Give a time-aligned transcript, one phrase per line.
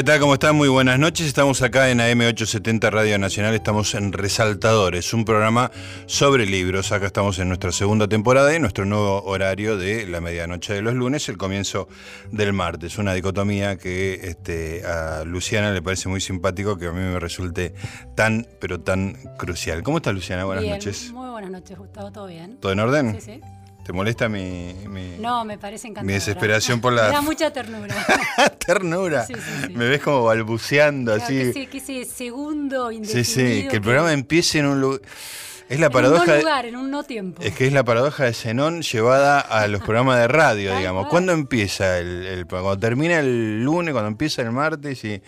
[0.00, 0.20] ¿qué tal?
[0.20, 0.56] ¿Cómo están?
[0.56, 1.26] Muy buenas noches.
[1.26, 3.54] Estamos acá en AM870 Radio Nacional.
[3.54, 5.70] Estamos en Resaltadores, un programa
[6.06, 6.90] sobre libros.
[6.90, 10.94] Acá estamos en nuestra segunda temporada y nuestro nuevo horario de la medianoche de los
[10.94, 11.86] lunes, el comienzo
[12.32, 12.96] del martes.
[12.96, 17.74] Una dicotomía que este, a Luciana le parece muy simpático, que a mí me resulte
[18.16, 19.82] tan, pero tan crucial.
[19.82, 20.46] ¿Cómo estás, Luciana?
[20.46, 21.12] Buenas Bien, noches.
[21.12, 22.56] Muy buenas noches, Gustavo, ¿todo bien?
[22.56, 23.20] ¿Todo en orden?
[23.20, 23.59] Sí, sí.
[23.84, 27.94] ¿Te molesta mi, mi- No, me parece mi desesperación por la Me da mucha ternura.
[28.66, 29.26] ternura?
[29.26, 29.72] Sí, sí, sí.
[29.74, 31.34] Me ves como balbuceando Claro, así.
[31.34, 33.24] que, ese, que ese segundo Sí, indefinido.
[33.24, 35.00] sí, que el programa empiece en un lugar.
[35.68, 36.22] Es la en paradoja.
[36.24, 37.42] un no lugar, en un no tiempo.
[37.42, 41.06] Es que es la paradoja de Zenón llevada a los programas de radio, digamos.
[41.06, 45.22] ¿Cuándo empieza el, el- Cuando termina el lunes, cuando empieza el martes y,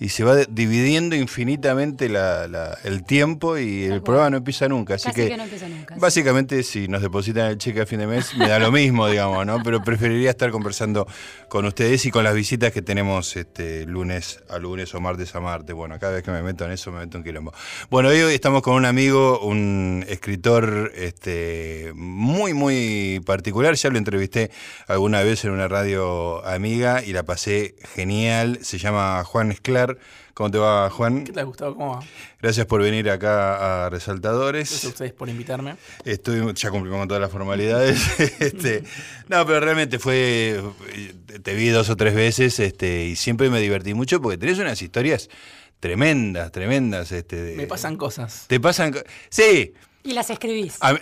[0.00, 4.94] y se va dividiendo infinitamente la- la- el tiempo y el programa no empieza nunca.
[4.94, 6.00] Así Casi que, que no empieza nunca, sí.
[6.00, 9.44] básicamente si nos depositan el cheque a fin de mes me da lo mismo, digamos,
[9.44, 9.62] ¿no?
[9.62, 11.06] Pero preferiría estar conversando
[11.48, 15.40] con ustedes y con las visitas que tenemos este lunes a lunes o martes a
[15.40, 15.74] martes.
[15.74, 17.52] Bueno, cada vez que me meto en eso me meto en quilombo.
[17.90, 23.74] Bueno, hoy estamos con un amigo, un escritor este, muy, muy particular.
[23.74, 24.50] Ya lo entrevisté
[24.86, 28.58] alguna vez en una radio amiga y la pasé genial.
[28.62, 29.87] Se llama Juan Esclar.
[30.34, 31.24] ¿Cómo te va, Juan?
[31.24, 31.74] ¿Qué tal, Gustavo?
[31.74, 32.00] ¿Cómo va?
[32.42, 34.84] Gracias por venir acá a Gracias a Resaltadores.
[34.84, 35.76] ustedes por invitarme.
[36.04, 38.00] Estoy, ya cumplimos con todas las formalidades.
[38.40, 38.84] este,
[39.28, 40.60] no, pero realmente fue.
[41.42, 44.80] Te vi dos o tres veces este, y siempre me divertí mucho porque tenés unas
[44.82, 45.28] historias
[45.80, 47.12] tremendas, tremendas.
[47.12, 48.44] Este, de- Me pasan cosas.
[48.48, 48.94] Te pasan.
[49.30, 49.72] Sí.
[50.04, 50.76] Y las escribís.
[50.80, 51.00] a mí-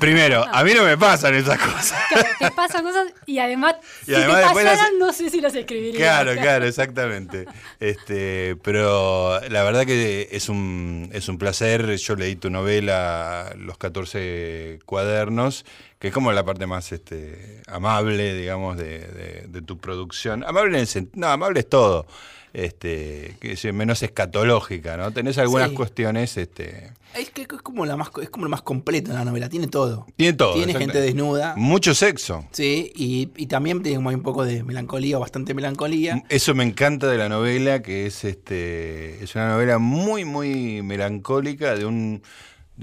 [0.00, 1.98] primero, a mí no me pasan esas cosas.
[2.08, 5.28] Claro, te pasan cosas y además, Y si además te después las- pasaran, no sé
[5.30, 5.98] si las escribiría.
[5.98, 7.46] Claro, claro, exactamente.
[7.80, 11.96] Este, pero la verdad que es un, es un placer.
[11.96, 15.64] Yo leí tu novela, Los 14 cuadernos,
[15.98, 20.44] que es como la parte más este, amable, digamos, de, de- de tu producción.
[20.44, 21.20] Amable en el sentido.
[21.20, 22.06] No, amable es todo.
[22.52, 23.36] Este,
[23.72, 25.10] menos escatológica, ¿no?
[25.10, 25.74] Tenés algunas Sí.
[25.74, 26.36] cuestiones.
[26.36, 29.48] Este, Es que es como, la más, es como lo más completo la novela.
[29.48, 30.06] Tiene todo.
[30.16, 30.54] tiene todo.
[30.54, 31.54] Tiene gente desnuda.
[31.56, 32.46] Mucho sexo.
[32.52, 36.22] Sí, y, y también tiene como hay un poco de melancolía, o bastante melancolía.
[36.28, 41.74] Eso me encanta de la novela, que es este es una novela muy, muy melancólica
[41.74, 42.22] de un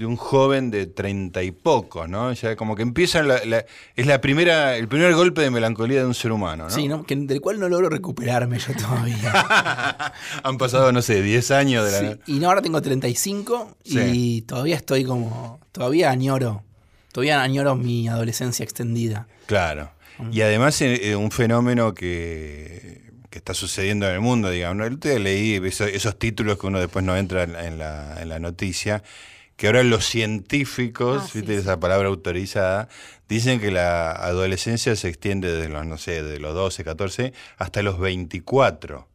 [0.00, 2.32] de un joven de treinta y pocos, ¿no?
[2.32, 6.06] Ya como que empieza la, la- es la primera, el primer golpe de melancolía de
[6.06, 6.70] un ser humano, ¿no?
[6.70, 7.04] Sí, ¿no?
[7.04, 10.12] Que, del cual no logro recuperarme yo todavía.
[10.42, 13.90] Han pasado, no sé, 10 años de la Sí, Y no, ahora tengo 35 y
[13.92, 14.44] Sí.
[14.48, 15.60] todavía estoy como.
[15.72, 16.62] Todavía añoro.
[17.12, 19.26] Todavía añoro mi adolescencia extendida.
[19.46, 19.90] Claro.
[20.18, 20.30] Mm.
[20.32, 24.86] Y además eh, eh, un fenómeno que, que está sucediendo en el mundo, digamos.
[24.86, 28.28] El otro día leí eso- esos, títulos que uno después no entra en la, en
[28.28, 29.02] la noticia,
[29.60, 31.60] que ahora los científicos, Ah, sí, viste sí.
[31.60, 32.88] esa palabra autorizada,
[33.28, 37.82] dicen que la adolescencia se extiende desde los, no sé, de los 12, 14 hasta
[37.82, 39.06] los 24.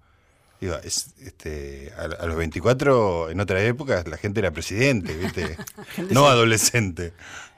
[0.62, 5.58] Digo, es, este, a, a los 24, en otras épocas, la gente era presidente, ¿viste?
[6.12, 7.14] no adolescente.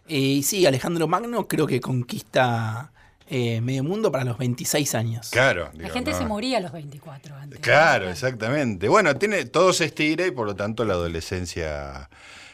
[0.08, 2.94] Y sí, Alejandro Magno creo que conquista
[3.28, 5.30] eh, medio mundo para los 26 años.
[5.30, 5.72] Claro.
[5.74, 6.18] La gente no.
[6.20, 7.60] se moría a los 24 antes.
[7.60, 8.88] Claro, exactamente.
[8.88, 12.10] Bueno, tiene, todo se estira y por lo tanto la adolescencia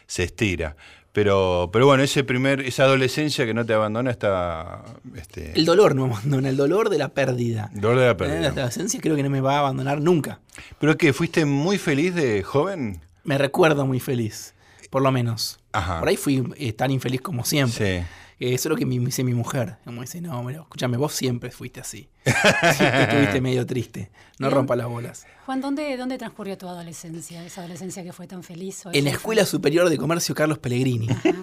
[0.07, 0.75] se estira.
[1.11, 4.83] Pero, pero bueno, ese primer, esa adolescencia que no te abandona está
[5.15, 7.69] este, El dolor no abandona, el dolor de la pérdida.
[7.75, 8.39] dolor de la Eh, pérdida.
[8.41, 10.39] La adolescencia creo que no me va a abandonar nunca.
[10.79, 11.13] ¿Pero qué?
[11.13, 12.99] ¿Fuiste muy feliz de joven?
[13.23, 14.55] Me recuerdo muy feliz,
[14.89, 15.59] por lo menos.
[15.71, 15.99] Ajá.
[15.99, 18.01] Por ahí fui eh, tan infeliz como siempre.
[18.01, 18.07] Sí.
[18.39, 19.77] Eh, eso es lo que me dice mi mujer.
[19.85, 22.09] Como dice, no, pero escúchame, vos siempre fuiste así.
[22.25, 24.09] Siempre estuviste medio triste.
[24.39, 25.25] No rompa las bolas.
[25.45, 27.45] Juan, ¿dónde, ¿dónde transcurrió tu adolescencia?
[27.45, 28.85] Esa adolescencia que fue tan feliz.
[28.85, 29.45] o En la Escuela?
[29.45, 31.09] Superior de Comercio Carlos Pellegrini.
[31.09, 31.33] Ajá.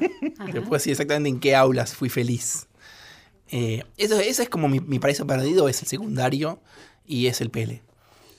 [0.53, 2.67] Te puedo decir exactamente en qué aulas fui feliz.
[3.49, 6.61] Eh, eso, ese es como mi, mi paraíso perdido, es el secundario
[7.07, 7.83] y es el Pele.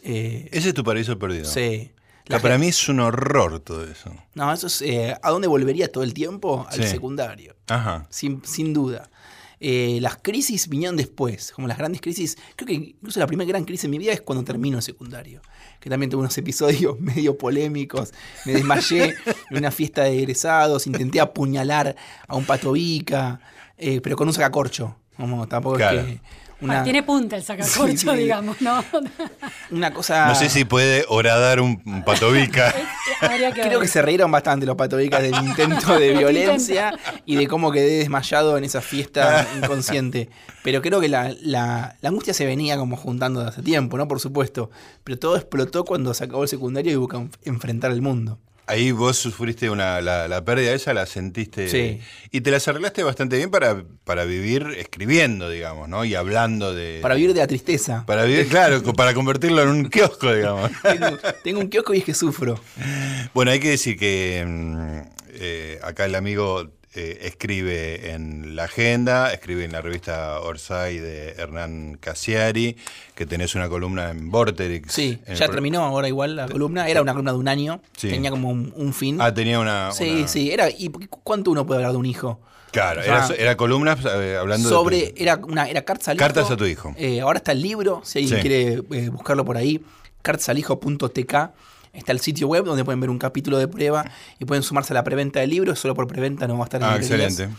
[0.03, 1.45] Eh, Ese es tu paraíso perdido.
[1.45, 1.91] sí.
[2.31, 4.11] La para mí es un horror todo eso.
[4.33, 4.81] No, eso es.
[4.81, 6.65] eh, ¿A dónde volvería todo el tiempo?
[6.69, 6.87] Al Sí.
[6.89, 7.55] secundario.
[7.67, 8.07] Ajá.
[8.09, 9.09] Sin, sin duda.
[9.63, 12.35] Eh, las crisis vinieron después, como las grandes crisis.
[12.55, 15.41] Creo que incluso la primera gran crisis en mi vida es cuando termino el secundario.
[15.79, 18.11] Que también tuve unos episodios medio polémicos.
[18.45, 19.13] Me desmayé
[19.51, 21.95] en una fiesta de egresados, intenté apuñalar
[22.27, 23.39] a un patobica,
[23.77, 24.95] eh, pero con un sacacorcho.
[25.15, 25.99] Como tampoco Claro.
[25.99, 26.21] es que.
[26.61, 28.17] Ah, Una, tiene punta el sacacorcho, Sí, sí.
[28.17, 28.83] digamos, ¿no?
[29.71, 30.27] una cosa.
[30.27, 32.73] No sé si puede horadar un, un patobica.
[33.21, 33.87] Habría que Creo ver.
[33.87, 36.93] que se reíron bastante los patobicas del intento de violencia
[37.25, 40.29] y de cómo quedé desmayado en esa fiesta inconsciente.
[40.63, 44.07] Pero creo que la, la- la angustia se venía como juntando de hace tiempo, ¿no?
[44.07, 44.69] Por supuesto.
[45.03, 48.39] Pero todo explotó cuando se acabó el secundario y enf- enfrentar el mundo.
[48.71, 51.67] Ahí vos sufriste una, la, la pérdida esa, la sentiste.
[51.67, 51.99] Sí.
[52.31, 56.05] Y te las arreglaste bastante bien para, para vivir escribiendo, digamos, ¿no?
[56.05, 56.99] Y hablando de.
[57.01, 58.05] Para vivir de la tristeza.
[58.05, 60.71] Para vivir, claro, para convertirlo en un kiosco, digamos.
[60.81, 62.59] Tengo, tengo un kiosco y es que sufro.
[63.33, 65.01] Bueno, hay que decir que mm,
[65.33, 71.29] eh, acá el amigo eh, escribe en La Agenda, escribe en la revista Orsay de
[71.37, 72.75] Hernán Casiari,
[73.15, 74.91] que tenés una columna en Vorterix.
[74.91, 76.87] Sí, en ya terminó ahora igual la columna.
[76.89, 77.81] Era una columna de un año.
[77.95, 78.09] Sí.
[78.09, 79.17] Tenía como un, un fin.
[79.21, 79.91] Ah, tenía una.
[79.93, 80.51] sí, una- sí.
[80.51, 80.89] Era, ¿Y
[81.23, 82.41] cuánto uno puede hablar de un hijo?
[82.71, 86.07] Claro, O sea, era, era columnas eh, hablando de sobre tu- era una era cartas
[86.09, 86.23] al hijo.
[86.25, 86.93] Cartas a tu hijo.
[86.97, 88.47] Eh, ahora está el libro si alguien Sí.
[88.47, 89.81] quiere eh, buscarlo por ahí
[90.21, 91.51] cartasalijo.tk
[91.93, 94.09] está el sitio web donde pueden ver un capítulo de prueba
[94.39, 96.81] y pueden sumarse a la preventa del libro solo por preventa no va a estar
[96.81, 97.49] en Ah, excelente.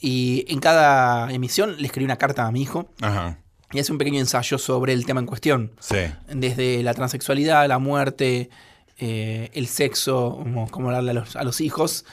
[0.00, 3.38] y en cada emisión le escribí una carta a mi hijo Ajá.
[3.72, 5.96] y hace un pequeño ensayo sobre el tema en cuestión Sí.
[6.32, 8.50] desde la transexualidad la muerte
[8.98, 12.04] eh, el sexo como, cómo hablarle a los, a los hijos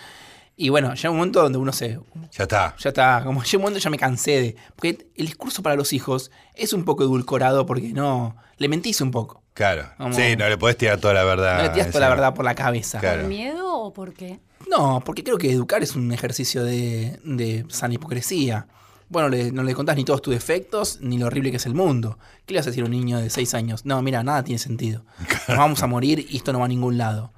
[0.57, 1.99] y bueno llega un momento donde uno se
[2.31, 2.75] Ya está.
[2.79, 4.55] ya está, como llega un momento ya me cansé de.
[4.75, 8.37] Porque el discurso para los hijos es un poco edulcorado porque no.
[8.57, 9.43] Le mentís un poco.
[9.55, 9.89] Claro.
[9.97, 11.57] Como- Sí, no le podés tirar toda la verdad.
[11.57, 12.99] No le tiras toda la verdad por la cabeza.
[12.99, 13.21] Claro.
[13.21, 14.39] ¿Por miedo o por qué?
[14.69, 18.67] No, porque creo que educar es un ejercicio de, de sana hipocresía.
[19.07, 21.73] Bueno, le- no le contás ni todos tus defectos, ni lo horrible que es el
[21.73, 22.19] mundo.
[22.45, 23.85] ¿Qué le vas a decir a un niño de 6 años?
[23.85, 25.05] No, mira, nada tiene sentido.
[25.47, 27.31] Nos vamos a morir y esto no va a ningún lado.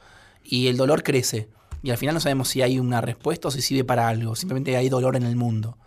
[0.44, 1.50] Y el dolor crece.
[1.84, 4.36] Y al final no sabemos si hay una respuesta o si sirve para algo.
[4.36, 5.78] Simplemente hay dolor en el mundo.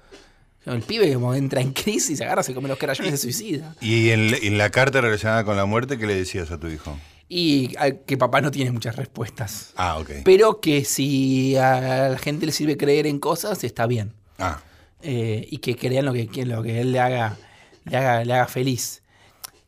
[0.67, 3.75] El pibe como entra en crisis, se agarra, se come los crayones y se suicida.
[3.81, 6.99] Y en, en la carta relacionada con la muerte, ¿qué le decías a tu hijo?
[7.29, 7.75] Y
[8.07, 9.73] que papá no tiene muchas respuestas.
[9.77, 10.11] Ah, ok.
[10.25, 14.12] Pero que si a la gente le sirve creer en cosas, está bien.
[14.39, 14.61] Ah,
[15.03, 17.37] eh, y que crean lo que, que lo que él le haga,
[17.85, 19.03] le haga, le haga feliz.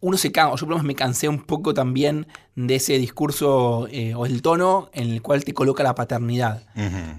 [0.05, 2.27] Uno se cansa, yo por lo menos me cansé un poco también
[2.57, 6.65] de ese discurso eh, o el tono en el cual te coloca la paternidad,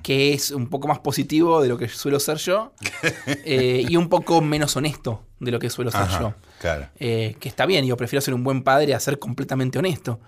[0.03, 2.73] que es un poco más positivo de lo que suelo ser yo
[3.45, 6.33] eh, y un poco menos honesto de lo que suelo ser Ajá, yo.
[6.59, 6.87] claro.
[6.99, 10.19] Eh, que está bien, yo prefiero ser un buen padre a ser completamente honesto,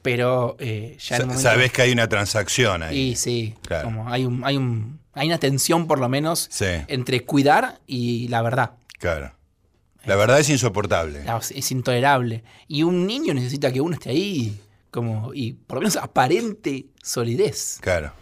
[0.00, 1.42] pero ya en Sa- un momento...
[1.42, 3.10] Sabés que hay una transacción ahí.
[3.10, 3.84] Y sí, Claro.
[3.84, 6.64] como hay, un, hay, un, hay una tensión por lo menos Sí.
[6.88, 8.70] entre cuidar y la verdad.
[8.98, 9.32] Claro.
[10.08, 11.22] La verdad es insoportable.
[11.54, 12.42] Es intolerable.
[12.66, 14.58] Y un niño necesita que uno esté ahí
[14.90, 17.78] como y por lo menos aparente solidez.
[17.80, 18.12] Claro.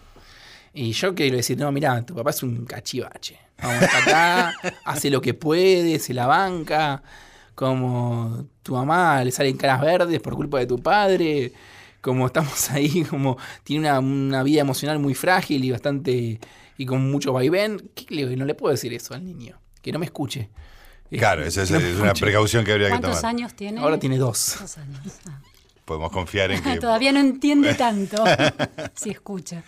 [0.74, 3.38] Y yo quiero decir, no, mira, tu papá es un cachivache.
[3.62, 4.52] Vamos acá,
[4.84, 7.02] hace lo que puede, se la banca.
[7.54, 11.52] Como tu mamá le salen caras verdes por culpa de tu padre.
[12.02, 16.38] Como estamos ahí, como tiene una, una vida emocional muy frágil y bastante.
[16.76, 17.90] y con mucho vaivén.
[17.94, 19.58] ¿Qué le- no le puedo decir eso al niño.
[19.80, 20.50] Que no me escuche.
[21.10, 23.30] Claro, esa es, es una precaución que habría que ¿Cuántos tomar.
[23.34, 23.80] años tiene?
[23.80, 24.56] Ahora tiene dos.
[24.60, 25.00] Dos años.
[25.28, 25.38] Ah.
[25.84, 28.24] Podemos confiar en que Todavía no entiende tanto.
[28.94, 29.62] si escucha.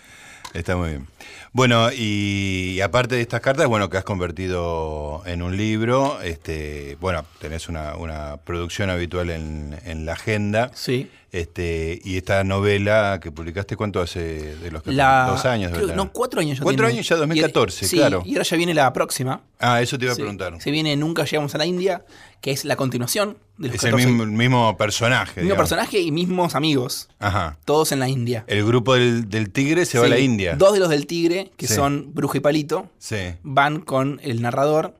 [0.53, 1.07] Está muy bien.
[1.51, 6.95] Bueno, y, y aparte de estas cartas, bueno, que has convertido en un libro, este,
[7.01, 10.71] bueno, tenés una, una producción habitual en, en la agenda.
[10.73, 11.09] Sí.
[11.31, 15.71] Este, y esta novela que publicaste, ¿cuánto hace de los que La- Dos años.
[15.71, 16.97] creo- no, cuatro años ya Cuatro tiene.
[16.97, 18.23] años ya, Y- 2014, sí, claro.
[18.25, 19.41] Y ahora ya viene la próxima.
[19.59, 20.21] Ah, eso te iba a Sí.
[20.21, 20.59] preguntar.
[20.59, 22.03] Se viene Nunca llegamos a la India,
[22.41, 25.41] que es la continuación de los Es el 14 mismo, el mismo personaje.
[25.41, 27.09] mismo personaje y mismos amigos.
[27.19, 27.57] Ajá.
[27.63, 28.43] Todos en la India.
[28.47, 30.55] El grupo del, del tigre se va a la India.
[30.55, 31.73] Dos de los del Tigre, que Sí.
[31.75, 33.17] son Bruja y Palito, Sí.
[33.43, 34.95] van con el narrador,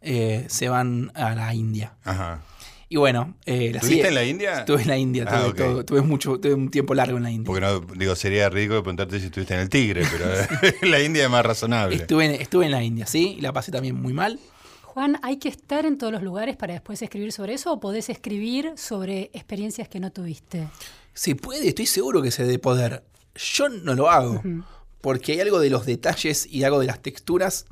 [0.00, 1.94] eh, se van a la India.
[2.04, 2.40] Ajá.
[2.88, 4.58] Y bueno, eh, la ¿Estuviste en la India?
[4.60, 5.56] Estuve en la India, Ah, tuve, ok.
[5.56, 7.46] todo- tuve mucho, tuve un tiempo largo en la India.
[7.46, 10.26] Porque no, digo, sería ridículo preguntarte si estuviste en el tigre, pero
[10.82, 11.96] la India es más razonable.
[11.96, 14.38] Estuve, en- estuve en la India, sí, y la pasé también muy mal.
[14.82, 18.10] Juan, ¿hay que estar en todos los lugares para después escribir sobre eso o podés
[18.10, 20.68] escribir sobre experiencias que no tuviste?
[21.14, 23.02] Se puede, estoy seguro que se debe poder.
[23.34, 24.42] Yo no lo hago,
[25.02, 27.66] porque hay algo de los detalles y algo de las texturas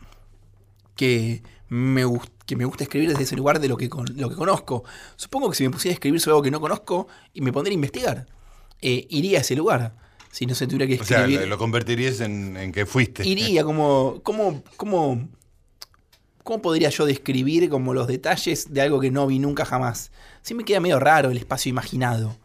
[0.96, 2.02] que me,
[2.46, 4.84] que me gusta escribir desde ese lugar de lo que, con- lo que conozco.
[5.16, 7.72] Supongo que si me pusiera a escribir sobre algo que no conozco y me pondría
[7.72, 8.26] a investigar,
[8.82, 9.94] eh, iría a ese lugar.
[10.32, 11.40] Si no se tuviera que O sea, escribir.
[11.40, 13.26] lo, lo convertirías en, en que fuiste.
[13.26, 15.28] iría como, como, como,
[16.44, 20.10] ¿cómo podría yo describir como los detalles de algo que no vi nunca jamás?
[20.42, 22.36] Sí me queda medio raro el espacio imaginado.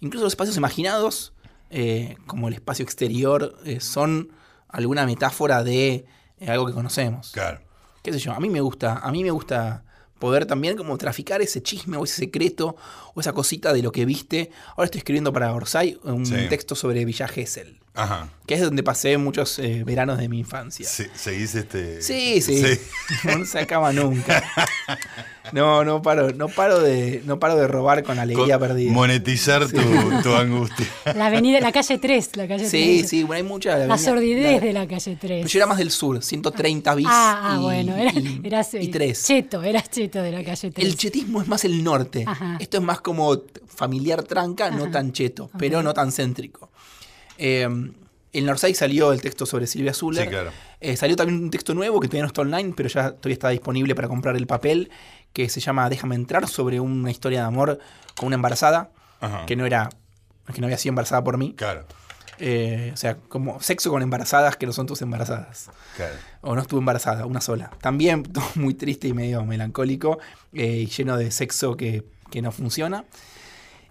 [0.00, 1.32] Incluso los espacios imaginados,
[1.70, 4.30] eh, como el espacio exterior, eh, son
[4.68, 6.04] alguna metáfora de
[6.38, 7.30] eh, algo que conocemos.
[7.32, 7.60] Claro.
[8.02, 9.84] qué sé yo, a mí me gusta, a mí me gusta
[10.18, 12.76] poder también como traficar ese chisme o ese secreto
[13.14, 14.50] o esa cosita de lo que viste.
[14.70, 16.34] Ahora estoy escribiendo para Orsay un Sí.
[16.48, 17.79] texto sobre Villa Gesell.
[17.94, 18.28] Ajá.
[18.46, 20.86] que es donde pasé muchos eh, veranos de mi infancia.
[20.88, 22.00] Se- seguís este.
[22.02, 22.62] Sí, sí.
[23.24, 24.42] No se acaba nunca.
[25.52, 28.92] No, no paro, no paro de, no paro de robar con alegría Con- perdida.
[28.92, 29.80] Monetizar tu,
[30.22, 30.86] tu angustia.
[31.16, 33.08] La avenida, la calle 3, la calle Sí, 3.
[33.10, 33.70] sí, bueno, hay mucha.
[33.76, 35.20] La avenida- sordidez la- de la calle 3.
[35.40, 37.06] Pero yo era más del sur, 130 bis.
[37.10, 39.24] Ah, ah, y, bueno, era, y, eras, y tres.
[39.26, 40.86] cheto, eras cheto de la calle 3.
[40.86, 42.24] El chetismo es más el norte.
[42.26, 42.56] Ajá.
[42.60, 46.70] Esto es más como familiar tranca, no tan cheto, pero no tan céntrico.
[47.42, 47.68] Eh,
[48.42, 50.24] Northside salió el texto sobre Silvia Zuller.
[50.24, 50.50] Sí, claro.
[50.80, 53.48] Eh, salió también un texto nuevo que todavía no está online, pero ya todavía está
[53.48, 54.90] disponible para comprar el papel,
[55.32, 57.78] que se llama Déjame entrar, sobre una historia de amor
[58.16, 59.46] con una embarazada, Ajá.
[59.46, 59.90] que no era
[60.52, 61.54] que no había sido embarazada por mí.
[61.56, 61.84] Claro,
[62.42, 65.68] Eh, o sea, como sexo con embarazadas que no son tus embarazadas.
[65.96, 66.14] claro.
[66.40, 67.70] O no estuvo embarazada, una sola.
[67.80, 70.18] También muy triste y medio melancólico,
[70.54, 73.04] eh, y lleno de sexo que, que no funciona.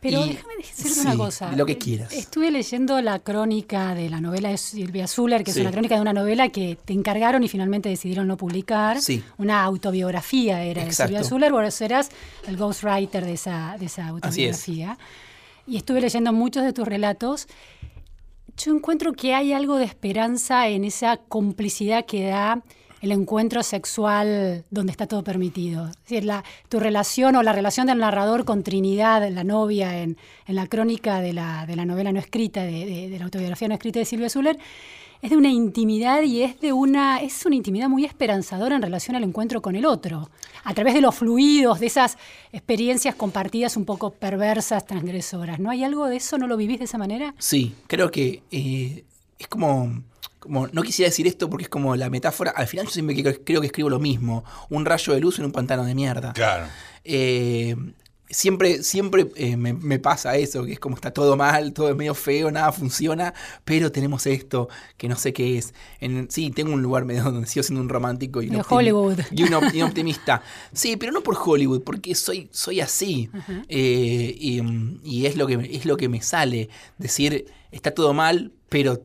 [0.01, 1.51] Pero Y- déjame decirte sí, una cosa.
[1.51, 2.13] lo que quieras.
[2.13, 5.59] Estuve leyendo la crónica de la novela de Silvia Zuller, que Sí.
[5.59, 9.01] es una crónica de una novela que te encargaron y finalmente decidieron no publicar.
[9.01, 9.21] Sí.
[9.37, 11.11] Una autobiografía era Exacto.
[11.13, 12.09] de Silvia Zuller, vos eras
[12.47, 14.55] el ghostwriter de esa, de esa Así es.
[14.55, 14.97] autobiografía.
[15.67, 17.47] Y estuve leyendo muchos de tus relatos.
[18.57, 22.61] Yo encuentro que hay algo de esperanza en esa complicidad que da
[23.01, 25.89] el encuentro sexual donde está todo permitido.
[26.09, 30.67] Es la, tu relación o la relación del narrador con Trinidad, la novia, en, la
[30.67, 34.57] crónica de la, novela no escrita, de la autobiografía no escrita de Silvia Zuller,
[35.21, 39.15] es de una intimidad y es de una, es una intimidad muy esperanzadora en relación
[39.15, 40.29] al encuentro con el otro.
[40.63, 42.17] A través de los fluidos, de esas
[42.53, 45.59] experiencias compartidas un poco perversas, transgresoras.
[45.59, 46.37] ¿No hay algo de eso?
[46.37, 47.33] ¿No lo vivís de esa manera?
[47.37, 49.03] Sí, creo que eh,
[49.37, 50.03] es como,
[50.39, 50.67] como.
[50.67, 52.51] No quisiera decir esto porque es como la metáfora.
[52.51, 55.45] Al final yo siempre creo, creo que escribo lo mismo: un rayo de luz en
[55.45, 56.33] un pantano de mierda.
[56.33, 56.65] Claro.
[57.03, 57.75] Eh,
[58.31, 61.95] siempre siempre eh, me, me pasa eso, que es como está todo mal, todo es
[61.95, 63.33] medio feo, nada funciona,
[63.65, 65.73] pero tenemos esto que no sé qué es.
[65.99, 69.19] En, sí, tengo un lugar medio donde sigo siendo un romántico y un, Hollywood.
[69.31, 70.43] y un, op- y un optimista.
[70.73, 73.29] Sí, pero no por Hollywood, porque soy, soy así.
[73.67, 74.61] Eh, y,
[75.03, 76.69] y es, lo que, es lo que me sale.
[76.99, 79.01] Decir, está todo mal, pero,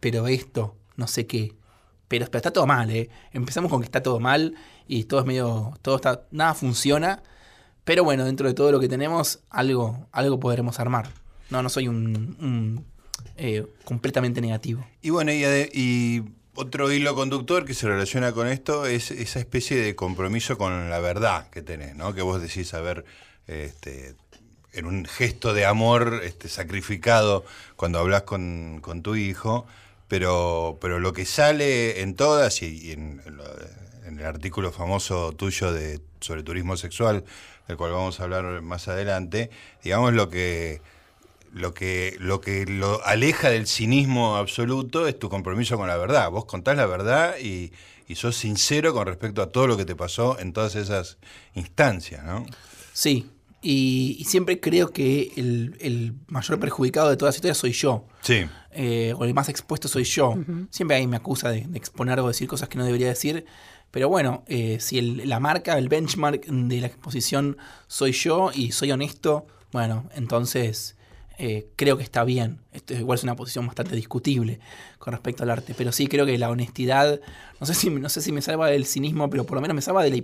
[0.00, 1.54] pero esto, no sé qué.
[2.08, 3.10] Pero, está todo mal, ¿eh?
[3.32, 4.54] Empezamos con que está todo mal
[4.86, 5.74] y todo es medio.
[5.82, 6.22] todo está.
[6.30, 7.22] nada funciona.
[7.84, 11.10] Pero bueno, dentro de todo lo que tenemos, algo, algo podremos armar.
[11.50, 12.84] No, no soy un,
[13.36, 14.86] eh, completamente negativo.
[15.00, 16.22] Y bueno, y
[16.60, 20.98] otro hilo conductor que se relaciona con esto es esa especie de compromiso con la
[20.98, 22.14] verdad que tenés, ¿no?
[22.14, 23.04] Que vos decís, a ver,
[23.46, 24.16] este,
[24.72, 27.44] en un gesto de amor este, sacrificado
[27.76, 29.66] cuando hablas con, con tu hijo,
[30.08, 33.44] pero, pero lo que sale en todas y, y en, en lo-
[34.06, 37.24] en el artículo famoso tuyo de, sobre turismo sexual,
[37.68, 39.50] del cual vamos a hablar más adelante,
[39.84, 40.80] digamos lo que
[41.52, 46.30] lo que, lo que lo aleja del cinismo absoluto es tu compromiso con la verdad.
[46.30, 47.72] Vos contás la verdad y,
[48.06, 51.16] y sos sincero con respecto a todo lo que te pasó en todas esas
[51.54, 52.44] instancias, ¿no?
[52.92, 53.30] Sí,
[53.62, 58.04] y, y siempre creo que el, el mayor perjudicado de toda la historia soy yo.
[58.20, 58.46] Sí.
[58.70, 60.34] Eh, o el más expuesto soy yo.
[60.70, 63.44] Siempre ahí me acusa de, de exponer o decir cosas que no debería decir.
[63.90, 67.56] Pero bueno, eh, si el- la marca, el benchmark de la exposición
[67.86, 70.96] soy yo y soy honesto, bueno, entonces
[71.38, 72.60] eh, creo que está bien.
[72.72, 74.60] Esto igual es una posición bastante discutible
[74.98, 75.72] con respecto al arte.
[75.76, 77.20] Pero sí creo que la honestidad,
[77.60, 79.80] no sé si, no sé si me salva del cinismo, pero por lo menos me
[79.82, 80.16] salva de la,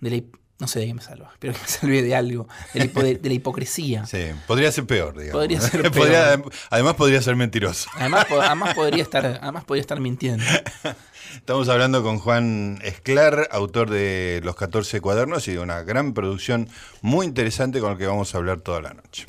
[0.00, 0.22] de la
[0.60, 3.02] no sé de qué me salva, espero que me salve de algo, de la, hipo-
[3.02, 4.06] de- de la hipocresía.
[4.06, 5.32] Sí, podría ser peor, digamos.
[5.32, 5.92] Podría ser peor.
[5.92, 7.88] Podría- además podría ser mentiroso.
[7.94, 10.44] Además, además, podría estar, además podría estar mintiendo.
[11.34, 16.68] Estamos hablando con Juan Esclar, autor de Los 14 cuadernos y de una gran producción
[17.02, 19.26] muy interesante con la que vamos a hablar toda la noche.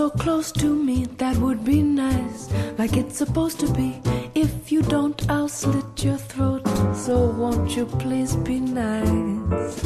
[0.00, 4.00] So close to me, that would be nice, like it's supposed to be.
[4.34, 6.66] If you don't, I'll slit your throat.
[6.94, 9.84] So won't you please be nice?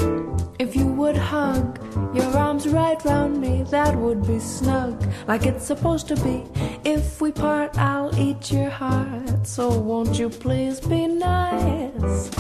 [0.61, 1.80] If you would hug
[2.14, 6.44] your arms right round me, that would be snug, like it's supposed to be.
[6.85, 9.44] If we part, I'll eat your heart.
[9.44, 12.30] So won't you please be nice?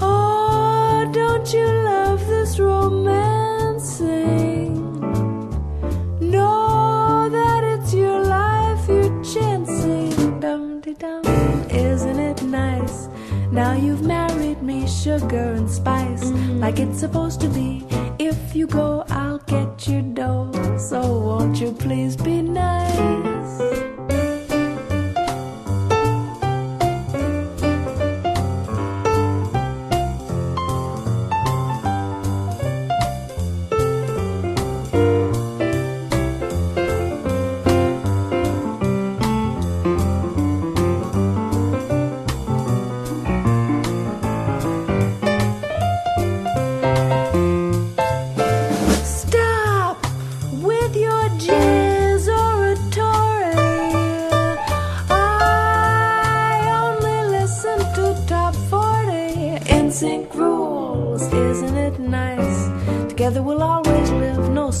[0.00, 3.42] Oh, don't you love this romancing?
[7.92, 10.40] Your life you're chancing.
[10.40, 11.22] Dum de dum,
[11.70, 13.08] isn't it nice?
[13.50, 16.24] Now you've married me, sugar and spice,
[16.62, 17.84] like it's supposed to be.
[18.18, 20.52] If you go, I'll get your dough.
[20.78, 23.91] So won't you please be nice?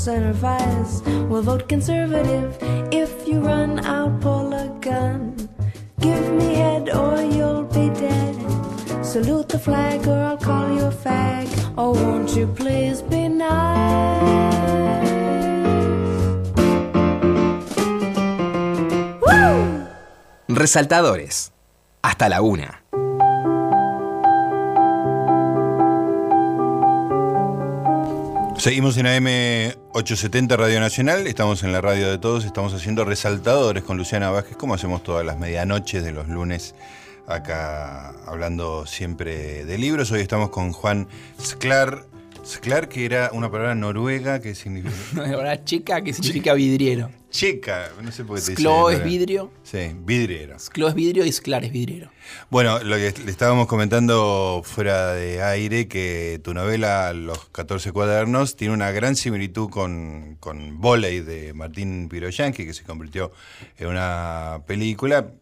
[0.06, 1.02] Vice.
[1.28, 2.56] We'll vote conservative.
[2.90, 5.36] If you run, I'll pull a gun.
[6.00, 8.36] Give me head or you'll be dead.
[9.04, 11.46] Salute the flag or I'll call you a fag.
[11.78, 13.50] Oh, won't you please be nice?
[19.20, 19.86] Woo!
[20.48, 21.52] Resaltadores.
[22.02, 22.82] Hasta la una.
[28.56, 29.06] Seguimos en
[30.02, 34.56] AM870 Radio Nacional, estamos en la radio de todos, estamos haciendo resaltadores con Luciana Vázquez,
[34.56, 36.74] como hacemos todas las medianoches de los lunes,
[37.28, 40.10] acá hablando siempre de libros.
[40.10, 41.06] Hoy estamos con Juan
[41.40, 42.04] Sklar,
[42.44, 44.94] Sklar que era una palabra noruega que significa...
[45.12, 47.10] Una palabra checa que significa vidriero.
[47.30, 49.50] Checa, no sé por qué te Sklo es vidrio.
[49.62, 50.58] Sí, vidriero.
[50.58, 52.10] Sklo es vidrio y Sklar es vidriero.
[52.50, 58.56] Bueno, lo que le estábamos comentando fuera de aire, que tu novela Los 14 cuadernos
[58.56, 63.32] tiene una gran similitud con, con Voley de Martín Piroyanqui, que se convirtió
[63.78, 65.32] en una película.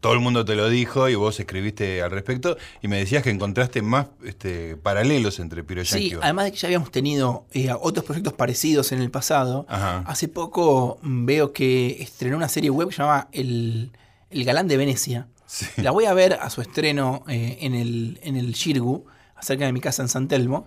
[0.00, 3.30] Todo el mundo te lo dijo y vos escribiste al respecto y me decías que
[3.30, 8.04] encontraste más este, paralelos entre Piroyanqui Sí, además de que ya habíamos tenido eh, otros
[8.04, 9.98] proyectos parecidos en el pasado, Ajá.
[10.06, 13.92] hace poco mm, veo que estrenó una serie web que se llama El,
[14.30, 15.28] El Galán de Venecia.
[15.46, 15.66] Sí.
[15.76, 19.04] La voy a ver a su estreno eh, en el, en el Shirgu,
[19.40, 20.66] cerca de mi casa en San Telmo.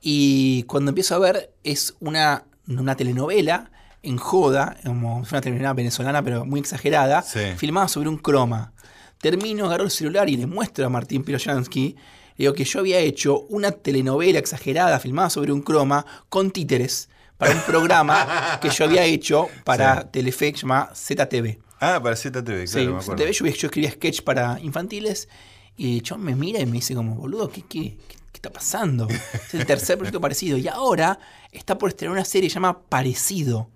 [0.00, 3.70] Y cuando empiezo a ver, es una, una telenovela
[4.06, 7.40] en joda, como es una telenovela venezolana, pero muy exagerada, Sí.
[7.56, 8.72] filmada sobre un croma.
[9.20, 11.94] Termino, agarro el celular y le muestro a Martín Piroyansky,
[12.36, 17.08] le digo que yo había hecho una telenovela exagerada filmada sobre un croma con títeres
[17.38, 20.08] para un programa que yo había hecho para Sí.
[20.12, 21.58] Telefe que se llama ZTV.
[21.80, 23.02] Ah, para ZTV, claro, Sí, me acuerdo.
[23.24, 25.28] ZTV, yo, yo escribía sketch para infantiles
[25.76, 29.08] y yo me mira y me dice como, boludo, ¿qué, qué, qué- qué está pasando?
[29.08, 30.56] Es el tercer proyecto parecido.
[30.58, 31.18] Y ahora
[31.52, 33.70] está por estrenar una serie que se llama Parecido.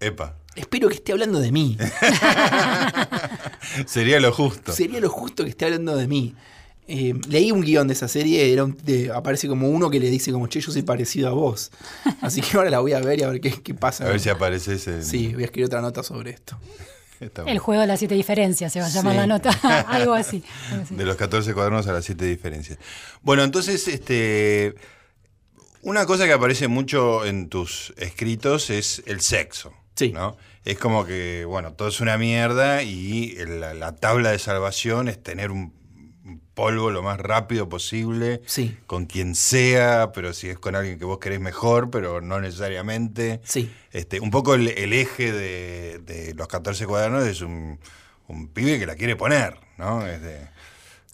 [0.00, 1.76] Epa, Espero que esté hablando de mí.
[3.86, 4.72] sería lo justo.
[4.72, 6.34] Sería lo justo que esté hablando de mí.
[6.88, 10.08] Eh, leí un guion de esa serie, era un- de- aparece como uno que le
[10.08, 11.72] dice como, che, yo soy parecido a vos.
[12.20, 14.04] Así que ahora la voy a ver y a ver qué, qué pasa.
[14.04, 15.02] A ver si aparece ese.
[15.02, 16.58] Sí, voy a escribir otra nota sobre esto.
[17.46, 19.18] El juego de las siete diferencias se va a llamar Sí.
[19.18, 19.50] la nota,
[19.88, 20.44] algo así.
[20.90, 22.78] De los 14 cuadernos a las 7 diferencias.
[23.22, 24.74] Bueno, entonces, este.
[25.82, 29.72] Una cosa que aparece mucho en tus escritos es el sexo.
[29.96, 30.12] Sí.
[30.12, 30.36] ¿no?
[30.64, 35.22] Es como que, bueno, todo es una mierda y la, la tabla de salvación es
[35.22, 35.72] tener un
[36.54, 38.40] polvo lo más rápido posible.
[38.46, 38.76] Sí.
[38.86, 43.40] Con quien sea, pero si es con alguien que vos querés mejor, pero no necesariamente.
[43.44, 43.70] Sí.
[43.92, 47.78] Este, un poco el, el eje de, de los 14 cuadernos es un,
[48.26, 50.02] un pibe que la quiere poner, ¿no?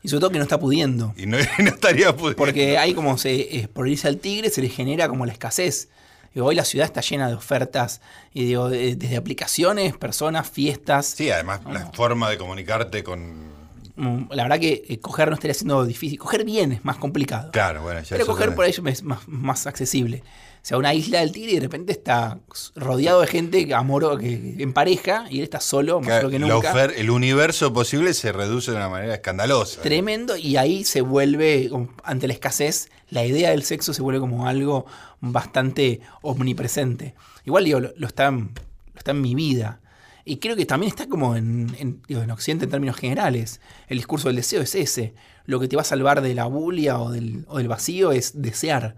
[0.02, 1.14] Y sobre todo que no está pudiendo.
[1.16, 2.36] y no, no estaría pudiendo.
[2.36, 5.88] Porque hay como se, eh, por irse al tigre se le genera como la escasez.
[6.34, 8.00] Digo, hoy la ciudad está llena de ofertas,
[8.32, 11.06] y digo, de- desde aplicaciones, personas, fiestas.
[11.06, 13.52] Sí, además la forma de comunicarte con...
[13.96, 16.18] Mm, La verdad que eh, coger no estaría siendo difícil.
[16.18, 17.50] Coger bien es más complicado.
[17.50, 18.56] Claro, bueno, ya Pero coger también.
[18.56, 20.22] por ahí es más, más accesible.
[20.62, 22.38] O sea, una isla del tigre y de repente está
[22.76, 23.74] rodeado de gente que
[24.20, 26.84] que, en pareja y él está solo, más que la nunca.
[26.84, 29.82] el universo posible se reduce de una manera escandalosa.
[29.82, 34.20] Tremendo, y ahí se vuelve, como, ante la escasez, la idea del sexo se vuelve
[34.20, 34.86] como algo
[35.20, 37.16] bastante omnipresente.
[37.44, 38.52] Igual digo, lo, lo está, en,
[38.94, 39.80] lo está en mi vida.
[40.24, 43.60] Y creo que también está como en, en, digo, en Occidente en términos generales.
[43.88, 45.14] El discurso del deseo es ese.
[45.44, 48.40] Lo que te va a salvar de la bulia o del, o del vacío es
[48.40, 48.94] desear.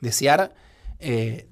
[0.00, 0.66] Desear
[1.00, 1.48] eh,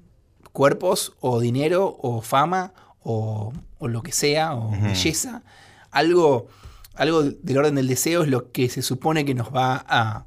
[0.51, 5.43] cuerpos o dinero o fama o, o lo que sea, o belleza.
[5.91, 6.47] Algo,
[6.95, 10.25] algo del orden del deseo es lo que se supone que nos va a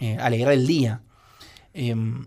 [0.00, 1.02] eh, alegrar el día.
[1.74, 2.26] Em,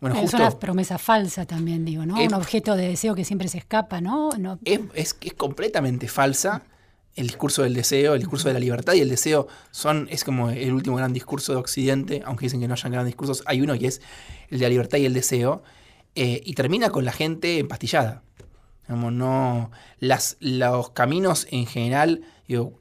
[0.00, 2.18] bueno, es justo una promesa falsa también, digo, ¿no?
[2.18, 4.30] Eh, Un objeto de deseo que siempre se escapa, ¿no?
[4.38, 6.62] no es, es, es completamente falsa.
[7.16, 10.50] El discurso del deseo, el discurso de la libertad y el deseo son, es como
[10.50, 13.78] el último gran discurso de Occidente, aunque dicen que no hayan grandes discursos, hay uno
[13.78, 14.02] que es
[14.50, 15.62] el de la libertad y el deseo,
[16.14, 18.22] eh, y termina con la gente empastillada.
[18.88, 22.78] No, las, los caminos en general, digo,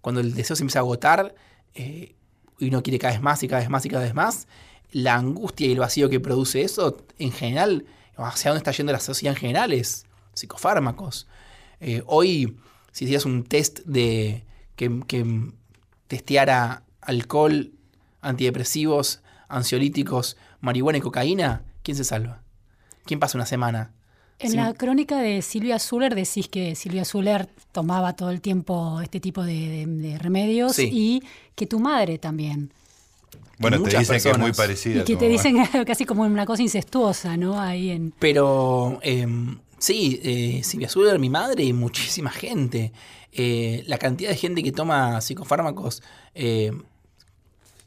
[0.00, 1.34] cuando el deseo se empieza a agotar
[1.74, 2.14] eh,
[2.58, 4.48] y uno quiere cada vez más y cada vez más y cada vez más,
[4.90, 7.84] la angustia y el vacío que produce eso, en general,
[8.16, 11.26] hacia dónde está yendo la sociedad en general es psicofármacos.
[11.80, 12.56] Eh, hoy,
[12.94, 14.44] si hicieras un test de
[14.76, 15.50] que, que
[16.06, 17.72] testeara alcohol,
[18.22, 22.42] antidepresivos, ansiolíticos, marihuana y cocaína, ¿quién se salva?
[23.04, 23.92] ¿Quién pasa una semana?
[24.38, 29.20] En la crónica de Silvia Zuller decís que Silvia Zuller tomaba todo el tiempo este
[29.20, 30.88] tipo de, de- de remedios Sí.
[30.92, 31.22] y
[31.54, 32.72] que tu madre también.
[33.58, 35.02] Bueno, te dicen que es muy parecida.
[35.02, 35.32] Y que te mamá.
[35.32, 37.60] dicen casi como una cosa incestuosa, ¿no?
[37.60, 38.12] Ahí en...
[38.18, 42.92] Pero em, sí, eh, Silvia mi madre y muchísima gente.
[43.32, 46.02] Eh, la cantidad de gente que toma psicofármacos
[46.34, 46.72] eh,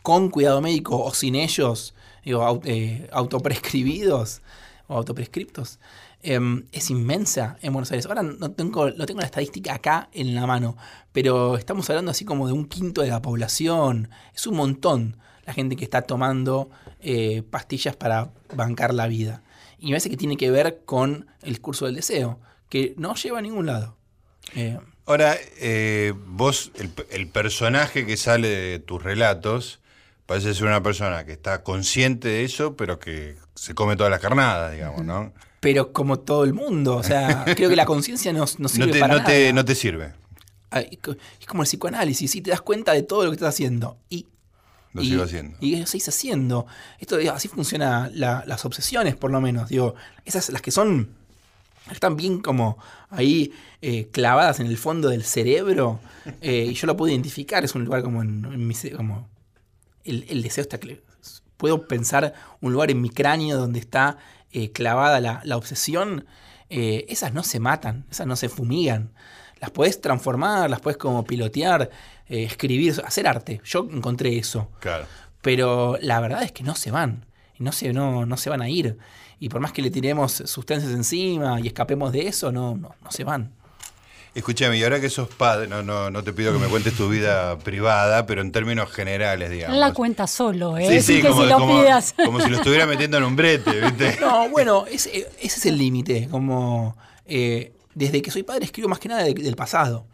[0.03, 4.41] con cuidado médico o sin ellos, digo, au- eh, autoprescribidos
[4.87, 5.79] o autoprescriptos,
[6.21, 8.05] em, es inmensa en Buenos Aires.
[8.05, 10.77] Ahora no tengo, no tengo la estadística acá en la mano,
[11.11, 14.09] pero estamos hablando así como de un quinto de la población.
[14.35, 19.41] Es un montón la gente que está tomando eh, pastillas para bancar la vida.
[19.79, 23.39] Y me parece que tiene que ver con el discurso del deseo, que no lleva
[23.39, 23.95] a ningún lado.
[24.55, 29.79] Eh, Ahora, eh, vos, el, el personaje que sale de tus relatos,
[30.25, 34.19] parece ser una persona que está consciente de eso, pero que se come todas las
[34.19, 35.31] carnadas, digamos, ¿no?
[35.59, 38.93] pero como todo el mundo, o sea, creo que la conciencia no, no sirve No
[38.93, 39.53] te, para no, te, nada.
[39.53, 40.13] no te sirve.
[40.71, 43.97] Es como el psicoanálisis, sí, te das cuenta de todo lo que estás haciendo.
[44.09, 44.27] Y
[44.97, 45.57] Lo y, sigo haciendo.
[45.61, 46.65] Y lo seguís haciendo.
[46.99, 49.69] Esto, digo, así funcionan las obsesiones, por lo menos.
[49.69, 49.93] Digo,
[50.25, 51.09] esas las que son.
[51.91, 52.77] Están bien como
[53.11, 55.99] ahí eh, clavadas en el fondo del cerebro.
[56.41, 57.63] eh, y yo lo puedo identificar.
[57.63, 59.29] Es un lugar como en, en mi como
[60.03, 60.79] el, el deseo está.
[61.57, 64.17] Puedo pensar un lugar en mi cráneo donde está
[64.51, 66.25] eh, clavada la, la obsesión.
[66.69, 69.11] esas no se matan, esas no se fumigan.
[69.59, 71.89] Las puedes transformar, las puedes como pilotear,
[72.29, 73.61] eh, escribir, hacer arte.
[73.63, 74.69] Yo encontré eso.
[74.79, 75.05] Claro.
[75.41, 77.25] Pero la verdad es que no se van.
[77.59, 78.97] Y no se, no, no se van a ir.
[79.39, 83.11] Y por más que le tiremos sustancias encima y escapemos de eso, no, no, no
[83.11, 83.51] se van.
[84.35, 87.09] Escúchame, y ahora que sos padre, no, no, no te pido que me cuentes tu
[87.09, 89.73] vida privada, pero en términos generales, digamos.
[89.73, 90.85] Él la cuenta solo, ¿eh?
[90.87, 92.13] Sí, Sin sí, que como, si lo como- pidas.
[92.23, 94.17] como si lo estuviera metiendo en un brete, ¿viste?
[94.21, 96.27] No, bueno, ese, ese es el límite.
[96.29, 100.05] Como eh, desde que soy padre escribo más que nada de- del pasado.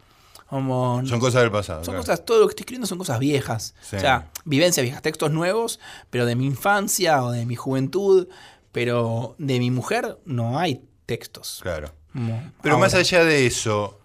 [0.48, 1.84] Como, Son cosas del pasado.
[1.84, 2.02] Son claro.
[2.02, 3.74] cosas, todo lo que estoy escribiendo son cosas viejas.
[3.82, 3.96] Sí.
[3.96, 5.80] O sea, vivencias viejas, textos nuevos,
[6.10, 8.28] pero de mi infancia o de mi juventud.
[8.72, 11.60] Pero de mi mujer no hay textos.
[11.62, 11.92] Claro.
[12.12, 14.00] Como Pero más allá de eso,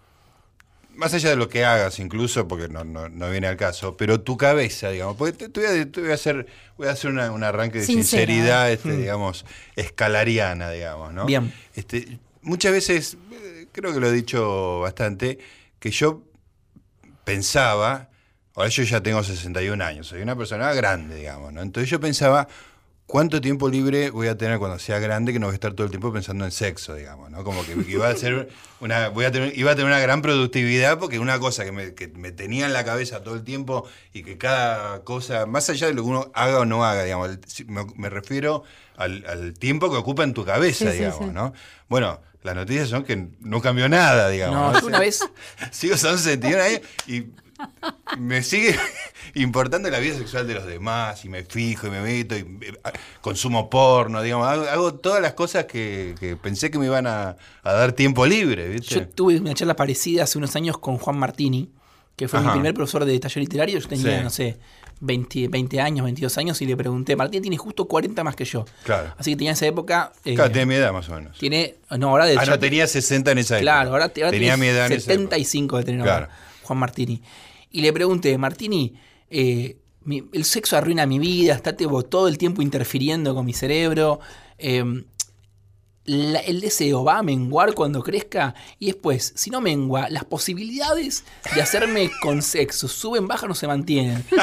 [0.94, 4.20] más allá de lo que hagas incluso, porque no, no, no viene al caso, pero
[4.20, 7.10] tu cabeza, digamos, porque te, te voy, a, te voy a hacer, voy a hacer
[7.10, 8.26] una- un arranque de Sincera.
[8.26, 11.26] sinceridad, este, digamos, escalariana, digamos, ¿no?
[11.26, 11.52] Bien.
[11.74, 15.38] Este, muchas veces, eh, creo que lo he dicho bastante,
[15.80, 16.22] que yo
[17.30, 18.08] pensaba,
[18.56, 21.62] ahora yo ya tengo 61 años, soy una persona grande, digamos, ¿no?
[21.62, 22.48] Entonces yo pensaba,
[23.06, 25.84] ¿cuánto tiempo libre voy a tener cuando sea grande que no voy a estar todo
[25.84, 27.44] el tiempo pensando en sexo, digamos, ¿no?
[27.44, 28.48] Como que, iba a ser
[28.80, 31.94] una, voy a tener, iba a tener una gran productividad porque una cosa que me,
[31.94, 35.86] que me tenía en la cabeza todo el tiempo y que cada cosa, más allá
[35.86, 37.38] de lo que uno haga o no haga, digamos,
[37.68, 38.64] me, me refiero
[38.96, 41.32] al, al tiempo que ocupa en tu cabeza, Sí, sí, digamos, sí.
[41.32, 41.52] ¿no?
[41.88, 44.72] Bueno, las noticias son que no cambió nada, digamos.
[44.74, 44.86] No, ¿no?
[44.86, 45.20] una vez
[45.70, 47.24] Sigo son 61 años y
[48.18, 48.74] me sigue
[49.34, 52.72] importando la vida sexual de los demás y me fijo y me meto y eh,
[53.20, 57.36] consumo porno, digamos, hago, hago todas las cosas que, que pensé que me iban a,
[57.62, 58.94] a dar tiempo libre, ¿viste?
[58.94, 61.70] Yo tuve una charla parecida hace unos años con Juan Martini,
[62.16, 63.78] que fue mi primer profesor de taller literario.
[63.78, 64.24] Yo tenía, Sí.
[64.24, 64.58] no sé,
[65.00, 68.64] 20, 20 años, 22 años, y le pregunté, Martín tiene justo 40 más que yo.
[68.84, 69.14] Claro.
[69.16, 70.12] Así que tenía en esa época...
[70.24, 71.38] eh, Claro, tiene mi edad más o menos.
[71.38, 73.62] tiene, no, ahora de Ah, no, tenía 60 en esa época.
[73.62, 75.36] Claro, ahora, ahora tenía tiene mi edad en esa época.
[75.36, 76.28] 75 de tener Claro.
[76.62, 77.22] Juan Martini.
[77.70, 78.94] Y le pregunté, Martini,
[79.30, 84.20] eh, mi- el sexo arruina mi vida, está todo el tiempo interfiriendo con mi cerebro.
[84.58, 84.84] eh,
[86.10, 91.24] la- el deseo va a menguar cuando crezca y después, si no mengua, las posibilidades
[91.54, 94.24] de hacerme con sexo suben, bajan o se mantienen.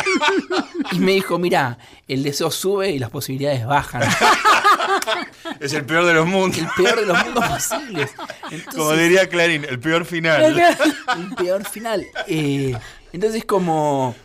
[0.94, 1.78] Y me dijo, mira,
[2.08, 4.04] el deseo sube y las posibilidades bajan.
[5.60, 6.58] Es el peor de los mundos.
[6.58, 8.12] El peor de los mundos posibles.
[8.52, 10.58] Entonces, Como diría Clarín, el peor final.
[11.18, 12.06] el peor final.
[12.28, 12.76] Eh,
[13.14, 14.16] entonces, como.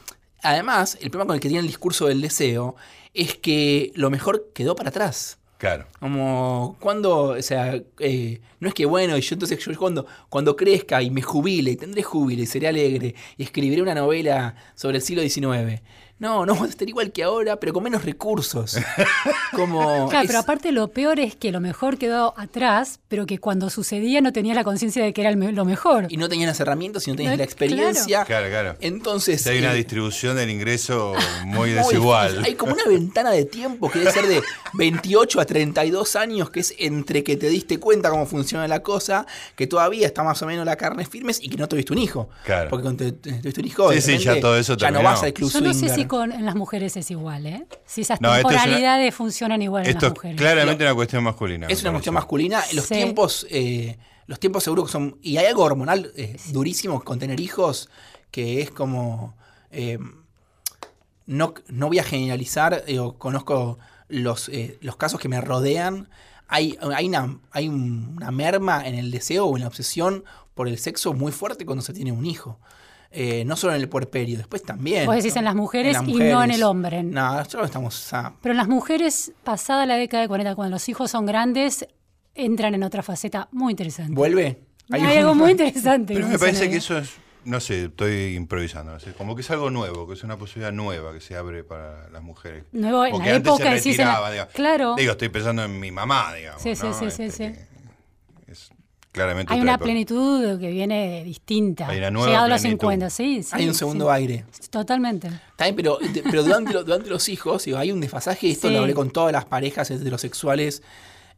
[0.43, 2.77] Además, el problema con el que tiene el discurso del deseo
[3.15, 5.39] es que lo mejor quedó para atrás.
[5.63, 5.87] Claro.
[6.01, 10.57] Como cuando, o sea, eh, no es que bueno, y yo entonces yo cuando, cuando
[10.57, 15.05] crezca y me jubile, tendré júbilo y seré alegre, y escribiré una novela sobre el
[15.05, 15.81] siglo XIX.
[16.23, 18.77] No, no vamos a estar igual que ahora, pero con menos recursos.
[19.53, 23.39] Como Claro, es- pero aparte lo peor es que lo mejor quedó atrás, pero que
[23.39, 26.07] cuando sucedía no tenías la conciencia de que era lo mejor.
[26.09, 28.25] y no tenías las herramientas y no tenías No, la experiencia.
[28.25, 28.77] Claro, claro.
[28.81, 29.43] Entonces.
[29.43, 32.43] Si hay una eh, distribución del ingreso muy muy desigual.
[32.45, 34.43] Hay como una ventana de tiempo que debe ser de
[34.75, 39.27] 28 a 32 años, que es entre que te diste cuenta cómo funciona la cosa,
[39.57, 42.29] que todavía está más o menos la carne firmes y que no tuviste un hijo.
[42.45, 42.71] Claro.
[42.71, 45.23] Porque cuando te- te- tuviste un hijo, Sí, sí, ya todo eso ya no vas
[45.23, 45.95] al club Yo no sé swinger.
[45.97, 47.67] si con, en las mujeres es igual, ¿eh?
[47.87, 50.37] Si esas No, es una- temporalidades funcionan igual en Esto las es mujeres.
[50.37, 51.67] claramente una cuestión masculina.
[51.69, 52.63] Es una cuestión masculina.
[52.75, 52.95] Los Sí.
[52.97, 53.97] tiempos, eh,
[54.27, 55.19] los tiempos seguro que son.
[55.23, 57.89] Y hay algo hormonal eh, durísimo con tener hijos
[58.31, 59.35] que es como.
[59.71, 59.99] eh,
[61.27, 66.09] no, no voy a generalizar, eh, o conozco los, eh, los casos que me rodean.
[66.49, 70.77] Hay, hay, una, hay una merma en el deseo o en la obsesión por el
[70.79, 72.59] sexo muy fuerte cuando se tiene un hijo.
[73.15, 75.05] Eh, no solo en el puerperio, después también.
[75.07, 77.03] Vos decís en las mujeres las y no en el hombre.
[77.03, 78.13] No, nosotros estamos.
[78.15, 81.87] ah, Pero en las mujeres, pasada la década de 40, cuando los hijos son grandes,
[82.35, 84.15] entran en otra faceta muy interesante.
[84.15, 84.63] ¿Vuelve?
[84.91, 86.15] Hay, un- algo muy interesante.
[86.15, 87.11] Pero me parece que eso es,
[87.45, 90.73] no sé, estoy improvisando, no sé, como que es algo nuevo, que es una posibilidad
[90.73, 92.65] nueva que se abre para las mujeres.
[92.73, 94.55] Nuevo en Porque la antes época, se decís, en la- retiraba, digamos.
[94.55, 94.95] claro.
[94.97, 96.63] Digo, estoy pensando en mi mamá, digamos.
[96.63, 96.95] Sí, sí, ¿no?
[96.95, 97.61] sí, sí, Este, sí.
[98.47, 98.71] Es
[99.13, 99.85] claramente Hay una época.
[99.85, 101.87] plenitud que viene distinta.
[101.89, 102.81] Hay una nueva Llegado a los plenitud.
[102.81, 103.51] 50, sí, sí.
[103.53, 104.11] Hay un segundo sí.
[104.13, 104.45] aire.
[104.71, 105.29] Totalmente.
[105.59, 108.75] Bien, pero, de- pero durante, lo- durante los hijos, digo, hay un desfasaje, esto Sí.
[108.75, 110.83] lo hablé con todas las parejas heterosexuales.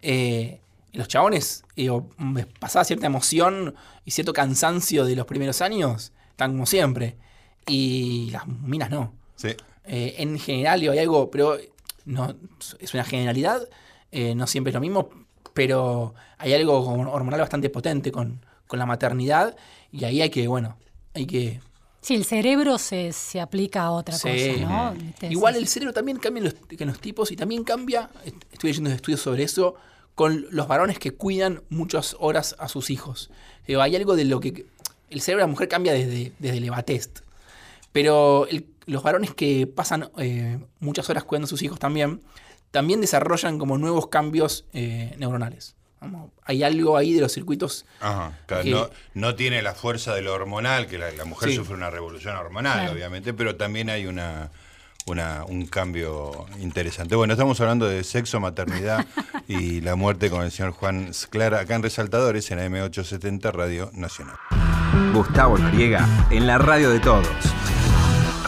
[0.06, 0.60] eh,
[0.92, 6.52] los chabones, digo, me pasaba cierta emoción y cierto cansancio de los primeros años, están
[6.52, 7.16] como siempre.
[7.66, 9.12] Y las minas no.
[9.34, 9.48] Sí.
[9.87, 11.56] Eh, en general, digo, hay algo, pero
[12.04, 12.34] no
[12.78, 13.66] es una generalidad,
[14.12, 15.08] eh, no siempre es lo mismo,
[15.54, 19.56] pero hay algo hormonal bastante potente con, con la maternidad
[19.90, 20.76] y ahí hay que, bueno,
[21.14, 21.60] hay que
[22.02, 24.28] Sí, el cerebro se, se aplica a otra Sí.
[24.28, 24.92] cosa, ¿no?
[24.92, 28.36] Viste, Igual el cerebro también cambia en los, en los tipos y también cambia, est-
[28.52, 29.74] estoy leyendo estudios sobre eso,
[30.14, 33.30] con los varones que cuidan muchas horas a sus hijos.
[33.66, 34.66] Digo, hay algo de lo que...
[35.08, 37.20] El cerebro de la mujer cambia desde, desde el Evatest.
[37.92, 42.20] Pero el- los varones que pasan eh, muchas horas cuidando a sus hijos también,
[42.74, 45.76] también desarrollan como nuevos cambios eh, neuronales.
[46.00, 50.12] Vamos, hay algo ahí de los circuitos Ajá, claro, Que- no, no tiene la fuerza
[50.14, 51.56] de lo hormonal, que la, la mujer Sí.
[51.56, 52.92] sufre una revolución hormonal, Claro.
[52.92, 54.50] obviamente, pero también hay una,
[55.06, 57.14] una- un cambio interesante.
[57.14, 59.06] Bueno, estamos hablando de sexo, maternidad
[59.48, 64.37] y la muerte con el señor Juan Sclara, acá en Resaltadores, en AM870 Radio Nacional.
[65.14, 67.28] Gustavo Noriega en la radio de todos.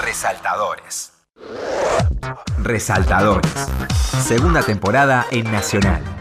[0.02, 1.12] Resaltadores.
[2.62, 3.50] Resaltadores.
[4.22, 6.15] Segunda temporada en Nacional.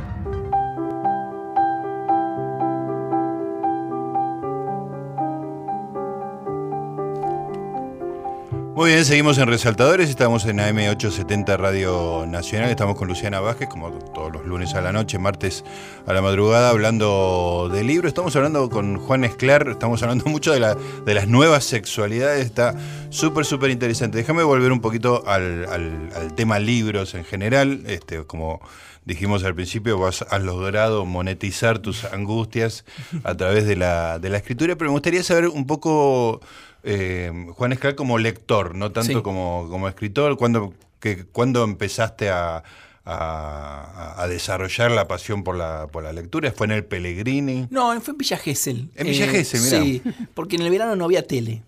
[8.76, 13.90] Muy bien, seguimos en Resaltadores, estamos en AM870 Radio Nacional, estamos con Luciana Vázquez, como
[13.92, 15.64] todos los lunes a la noche, martes
[16.06, 18.10] a la madrugada, hablando de libros.
[18.10, 22.76] Estamos hablando con Juan Esclar, estamos hablando mucho de, la, de las nuevas sexualidades, está
[23.12, 24.18] súper, súper interesante.
[24.18, 28.60] Déjame volver un poquito al, al- al tema libros en general, este, como
[29.06, 32.84] dijimos al principio, vos has logrado monetizar tus angustias
[33.24, 36.42] a través de la, de la escritura, pero me gustaría saber un poco,
[36.86, 39.22] eh, Juan Escal, como lector, no tanto Sí.
[39.22, 42.64] como, como escritor, ¿cuándo, que, ¿cuándo empezaste a,
[43.04, 46.52] a- a desarrollar la pasión por la, por la lectura?
[46.52, 47.68] ¿Fue en el Pellegrini?
[47.70, 48.90] No, fue en Villa Gesell.
[48.96, 49.82] En Villa Gesell, mirá.
[49.82, 50.02] Sí,
[50.34, 51.62] porque en el verano no había tele.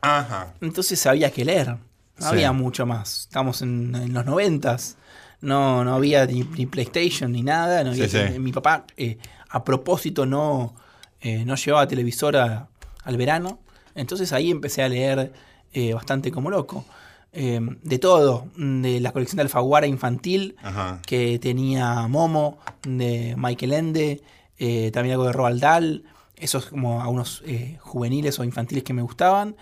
[0.00, 0.54] Ajá.
[0.60, 1.68] Entonces había que leer.
[1.68, 1.78] No
[2.18, 2.26] Sí.
[2.26, 3.20] había mucho más.
[3.22, 4.96] Estamos en, en los noventas.
[5.40, 7.84] No, no había ni, ni PlayStation ni nada.
[7.84, 8.38] No había Sí, sí.
[8.40, 9.18] Mi papá, eh,
[9.50, 10.74] a propósito, no,
[11.20, 12.68] eh, no llevaba televisora
[13.04, 13.60] al verano.
[13.98, 15.32] Entonces ahí empecé a leer
[15.72, 16.84] eh, bastante como loco.
[17.32, 18.48] Eh, de todo.
[18.56, 21.00] De la colección de Alfaguara infantil, Ajá.
[21.06, 24.22] que tenía Momo, de Michael Ende,
[24.58, 26.04] eh, también algo de Roald Dahl,
[26.36, 29.56] esos como algunos eh, juveniles o infantiles que me gustaban.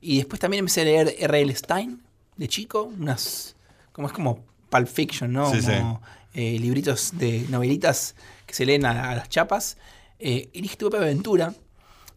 [0.00, 1.54] Y después también empecé a leer R.L.
[1.54, 2.02] Stein,
[2.36, 3.54] de chico, unas,
[3.92, 5.52] como es como Pulp Fiction, ¿no?
[5.52, 6.00] Sí, como
[6.32, 8.14] libritos de novelitas
[8.46, 9.76] que se leen a, a las chapas.
[10.18, 11.52] Y dije, tuve aventura,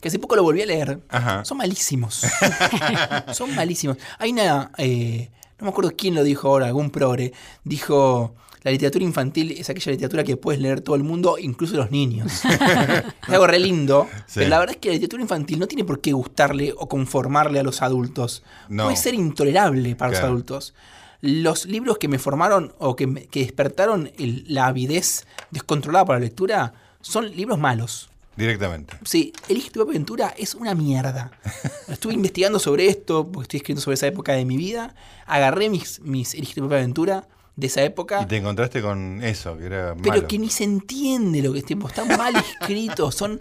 [0.03, 0.99] que hace poco lo volví a leer.
[1.09, 1.43] Ajá.
[1.45, 2.21] Son malísimos.
[3.33, 3.97] Son malísimos.
[4.19, 4.71] Hay una.
[4.77, 7.33] eh, no me acuerdo quién lo dijo ahora, algún progre.
[7.63, 8.35] Dijo.
[8.63, 12.31] La literatura infantil es aquella literatura que puedes leer todo el mundo, incluso los niños.
[12.45, 14.07] es algo re lindo.
[14.25, 14.35] Sí.
[14.35, 17.59] Pero la verdad es que la literatura infantil no tiene por qué gustarle o conformarle
[17.59, 18.41] a los adultos.
[18.69, 18.85] No.
[18.85, 20.27] Puede ser intolerable para Claro.
[20.27, 20.73] los adultos.
[21.19, 26.15] Los libros que me formaron o que, me- que despertaron el- la avidez descontrolada por
[26.15, 28.09] la lectura son libros malos.
[28.35, 28.95] Directamente.
[29.03, 31.31] Sí, Elige tu propia aventura es una mierda.
[31.87, 34.95] Estuve investigando sobre esto, porque estoy escribiendo sobre esa época de mi vida.
[35.25, 39.55] Agarré mis, mis Elige tu propia aventura de esa época, Y te encontraste con eso,
[39.57, 41.87] que era pero que ni se entiende lo que es tipo.
[41.87, 43.39] Están mal escritos, son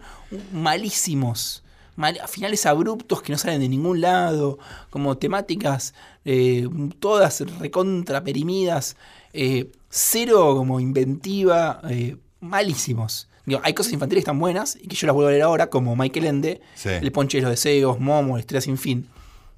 [0.53, 1.63] malísimos.
[1.97, 4.59] Mal- finales abruptos que no salen de ningún lado,
[4.91, 6.67] como temáticas eh,
[6.99, 8.97] todas recontra perimidas,
[9.33, 13.29] eh, cero como inventiva, eh, malísimos.
[13.47, 15.97] Digo, hay cosas infantiles tan buenas y que yo las vuelvo a leer ahora, como
[15.97, 16.91] Michael Ende, Sí.
[16.91, 19.09] El Ponche de los Deseos, Momo, La Estrella Sin Fin,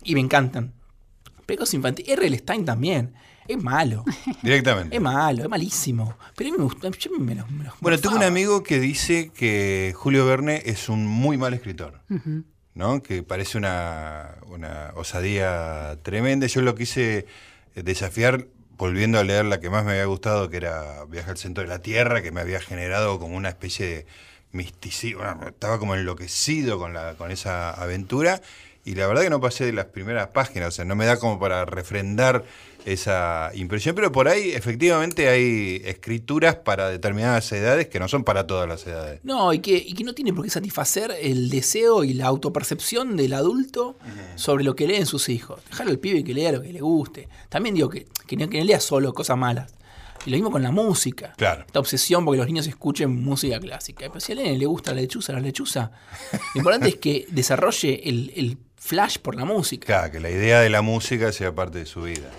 [0.03, 0.73] y me encantan.
[1.47, 2.39] Pero hay cosas infantiles, R.L.
[2.39, 3.13] Stein también,
[3.47, 4.05] es malo,
[4.43, 4.97] Directamente.
[4.97, 6.17] es malo, es malísimo.
[6.35, 7.43] Pero a mí me gusta, yo me me
[7.81, 12.01] Bueno, tengo un amigo que dice que Julio Verne es un muy mal escritor,
[12.73, 13.03] ¿no?
[13.03, 16.47] Que parece una, una osadía tremenda.
[16.47, 17.27] Yo lo quise
[17.75, 21.39] eh, desafiar, volviendo a leer la que más me había gustado, que era Viaje al
[21.39, 24.07] centro de la Tierra, que me había generado como una especie de
[24.53, 28.41] misticismo, bueno, estaba como enloquecido con, la, con esa aventura.
[28.85, 31.19] Y la verdad que no pasé de las primeras páginas, o sea, no me da
[31.19, 32.45] como para refrendar
[32.85, 38.47] esa impresión, pero por ahí efectivamente hay escrituras para determinadas edades que no son para
[38.47, 39.21] todas las edades.
[39.23, 43.17] No, y que, y que no tiene por qué satisfacer el deseo y la autopercepción
[43.17, 43.97] del adulto
[44.37, 45.61] sobre lo que leen sus hijos.
[45.71, 47.29] Dejar al pibe que lea lo que le guste.
[47.49, 49.73] También digo que, que, no, que no lea solo cosas malas.
[50.27, 51.35] Y lo mismo con la música.
[51.37, 51.65] Claro.
[51.67, 54.07] Esta obsesión porque los niños escuchen música clásica.
[54.09, 55.91] Pero si a alguien le gusta la lechuza, la lechuza.
[56.55, 59.87] Lo importante es que desarrolle el, el flash por la música.
[59.87, 62.31] Claro, que la idea de la música sea parte de su vida.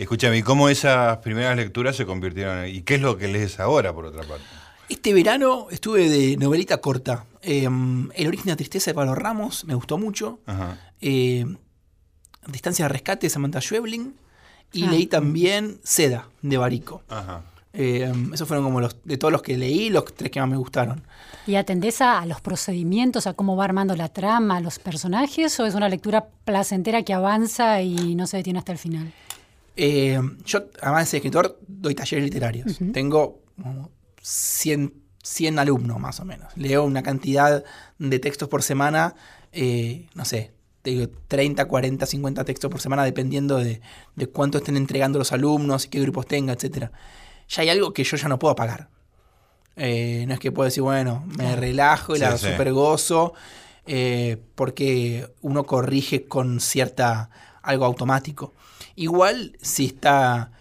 [0.00, 2.74] Escúchame, ¿y cómo esas primeras lecturas se convirtieron en...
[2.74, 4.42] ¿Y qué es lo que lees ahora, por otra parte?
[4.88, 7.26] Este verano estuve de novelita corta.
[7.42, 7.64] Eh,
[8.14, 10.40] el origen de la tristeza de Pablo Ramos, me gustó mucho.
[10.46, 10.78] Ajá.
[11.02, 11.44] Eh,
[12.46, 14.14] Distancia de rescate de Samantha Schweblin.
[14.72, 14.90] Y Ah.
[14.90, 17.02] leí también Seda, de Barico.
[17.10, 17.42] Ajá.
[17.74, 20.56] Eh, esos fueron como los, de todos los que leí, los tres que más me
[20.56, 21.04] gustaron.
[21.46, 25.60] ¿Y atendés a, a los procedimientos, a cómo va armando la trama, a los personajes,
[25.60, 29.12] o es una lectura placentera que avanza y no se detiene hasta el final?
[29.76, 32.78] Eh, yo, además de escritor, doy talleres literarios.
[32.92, 33.90] Tengo como
[34.22, 36.52] 100, 100 alumnos más o menos.
[36.56, 37.64] Leo una cantidad
[37.98, 39.14] de textos por semana,
[39.52, 40.52] eh, no sé,
[40.82, 43.80] te digo 30, 40, 50 textos por semana, dependiendo de,
[44.16, 46.90] de cuánto estén entregando los alumnos y qué grupos tenga, etc.
[47.48, 48.88] Ya hay algo que yo ya no puedo apagar.
[49.76, 52.46] Eh, no es que puedo decir, bueno, me relajo y Sí, la sí.
[52.50, 53.34] super gozo,
[53.86, 57.30] eh, porque uno corrige con cierta
[57.62, 58.54] algo automático.
[59.00, 60.52] Igual si está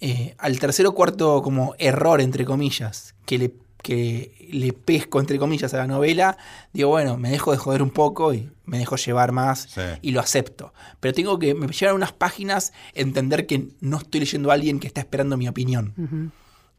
[0.00, 5.38] eh, al tercer o cuarto como error, entre comillas, que le, que le pesco, entre
[5.38, 6.38] comillas, a la novela,
[6.72, 9.82] digo, bueno, me dejo de joder un poco y me dejo llevar más Sí.
[10.00, 10.72] y lo acepto.
[11.00, 14.86] Pero tengo que, me llevan unas páginas entender que no estoy leyendo a alguien que
[14.86, 15.92] está esperando mi opinión.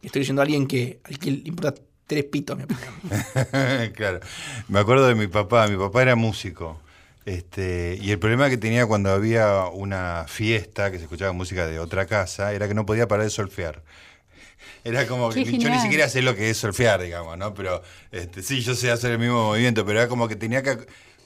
[0.01, 1.75] Estoy leyendo a alguien que, al que le importa
[2.07, 3.91] tres pitos mi opinión.
[3.95, 4.19] claro.
[4.67, 5.67] Me acuerdo de mi papá.
[5.67, 6.79] Mi papá era músico.
[7.27, 11.77] Este, y el problema que tenía cuando había una fiesta que se escuchaba música de
[11.77, 13.83] otra casa era que no podía parar de solfear.
[14.85, 17.53] Era como que yo ni siquiera sé lo que es solfear, digamos, ¿no?
[17.53, 17.81] Pero
[18.13, 20.77] este, sí, yo sé hacer el mismo movimiento, pero era como que tenía que.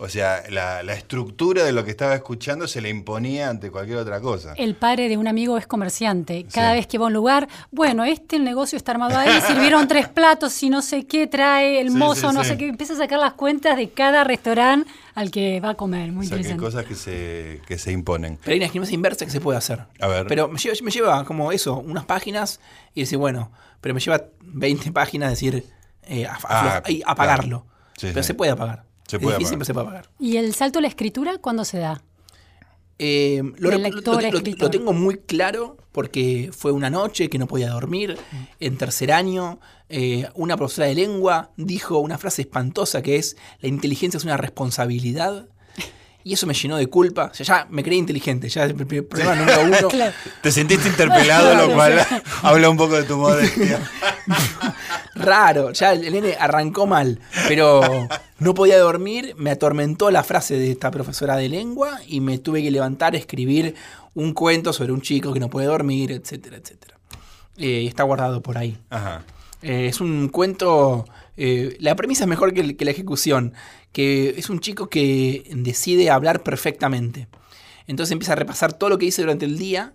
[0.04, 4.00] O sea, la, la estructura de lo que estaba escuchando se le imponía ante cualquier
[4.00, 4.54] otra cosa.
[4.58, 6.48] El padre de un amigo es comerciante.
[6.52, 6.78] Cada Sí.
[6.78, 10.08] vez que va a un lugar, bueno, este el negocio está armado ahí, sirvieron tres
[10.10, 12.50] platos y no sé qué trae el Sí, mozo, sí, no sí.
[12.50, 12.68] sé qué.
[12.70, 16.12] Empieza a sacar las cuentas de cada restaurante al que va a comer.
[16.12, 16.64] Muy o sea, que hay interesante.
[16.64, 18.40] cosas que se, que se imponen.
[18.42, 19.82] Pero hay una esquema inversa que se puede hacer.
[20.00, 20.26] A ver.
[20.26, 22.60] Pero me lleva, me lleva como eso, unas páginas
[22.96, 25.64] y decir, bueno, pero me lleva 20 páginas decir,
[26.08, 27.66] eh, a- Ah, aflo- y apagarlo.
[27.66, 27.72] claro.
[27.98, 28.28] Sí, pero sí.
[28.28, 28.86] se puede apagar.
[29.12, 29.60] Se Es puede difícil, apagar.
[29.60, 30.10] pero se puede apagar.
[30.20, 32.02] ¿Y el salto a la escritura cuándo se da?
[32.98, 34.24] Eh, lo, lector
[34.70, 38.16] tengo muy claro porque fue una noche que no podía dormir
[38.60, 39.60] en tercer año.
[39.90, 44.38] eh, una profesora de lengua dijo una frase espantosa que es, la inteligencia es una
[44.38, 45.50] responsabilidad.
[46.24, 47.30] Y eso me llenó de culpa.
[47.32, 49.78] O sea, ya me creí inteligente, ya es el problema número uno.
[49.90, 50.14] Claro.
[50.42, 52.06] Te sentiste interpelado, lo cual
[52.44, 53.80] habla un poco de tu modestia.
[55.16, 57.82] Raro, ya el nene arrancó mal, pero
[58.40, 62.64] no podía dormir, me atormentó la frase de esta profesora de lengua y me tuve
[62.64, 63.76] que levantar a escribir
[64.14, 66.98] un cuento sobre un chico que no puede dormir, etcétera, etcétera.
[67.58, 68.78] Eh, está guardado por ahí.
[68.90, 69.24] Ajá.
[69.62, 71.06] Eh, es un cuento,
[71.38, 73.54] eh, la premisa es mejor que, la ejecución,
[73.92, 77.28] que es un chico que decide hablar perfectamente.
[77.88, 79.94] Entonces empieza a repasar todo lo que dice durante el día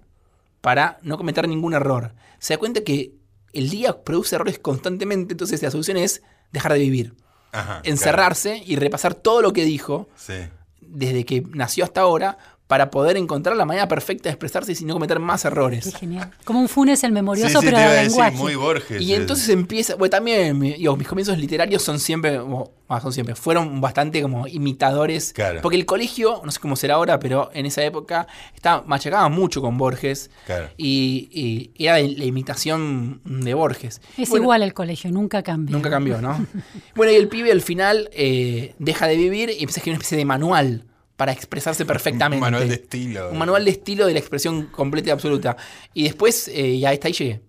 [0.61, 2.15] para no cometer ningún error.
[2.39, 3.13] Se da cuenta que
[3.53, 6.23] el día produce errores constantemente, entonces la solución es
[6.53, 7.15] dejar de vivir.
[7.53, 7.81] Ajá.
[7.85, 10.09] Encerrarse y repasar todo lo que dijo.
[10.17, 10.35] Sí.
[10.81, 14.95] desde que nació hasta ahora para poder encontrar la manera perfecta de expresarse sin no
[14.95, 15.95] cometer más Qué errores.
[15.95, 16.33] genial.
[16.45, 18.37] Como un Funes el memorioso, Sí, sí, pero te iba a de decir, lenguaje.
[18.37, 19.01] muy Borges.
[19.03, 22.41] Y es- entonces empieza, bueno, también digo, mis comienzos literarios son siempre,
[22.89, 25.33] ah, son siempre, fueron bastante como imitadores.
[25.33, 25.61] Claro.
[25.63, 29.61] Porque el colegio, no sé cómo será ahora, pero en esa época estaba, machacaba mucho
[29.63, 30.31] con Borges.
[30.47, 30.69] Claro.
[30.77, 34.01] Y, y era la imitación de Borges.
[34.19, 35.73] Es Bueno, igual el colegio, nunca cambia.
[35.73, 36.45] Nunca cambió, ¿no?
[36.97, 40.03] bueno, y el pibe al final eh, deja de vivir y empieza a escribir una
[40.03, 40.85] especie de manual
[41.17, 42.37] para expresarse perfectamente.
[42.45, 43.31] Un manual de estilo.
[43.31, 45.57] Un manual de estilo de la expresión completa y absoluta.
[45.95, 47.41] Y después, eh, ya hasta ahí llegué.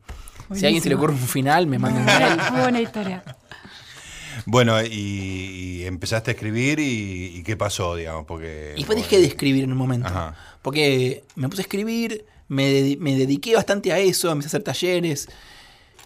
[0.54, 2.20] Si a alguien se le ocurre un final, me manda un mail.
[2.38, 3.24] buena- Muy buena historia.
[4.46, 4.88] Bueno, y,
[5.82, 8.26] y empezaste a escribir y, y ¿qué pasó, digamos?
[8.26, 10.08] Porque, Y después dejé de escribir en un momento.
[10.08, 10.36] Ajá.
[10.62, 15.28] Porque me puse a escribir, me, me dediqué bastante a eso, empecé a hacer talleres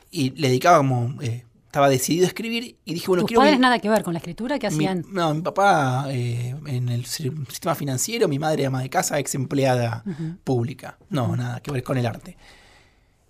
[0.10, 3.40] y le dedicaba como eh, estaba decidido a escribir y dije, bueno, ¿Tus quiero...
[3.44, 4.60] padres nada que ver con la escritura?
[4.60, 5.06] ¿Qué mi- hacían?
[5.10, 9.36] no, mi papá eh, en el si- sistema financiero, mi madre ama de casa, ex
[9.36, 10.04] empleada
[10.44, 10.98] pública.
[11.10, 12.36] No, nada que ver con el arte.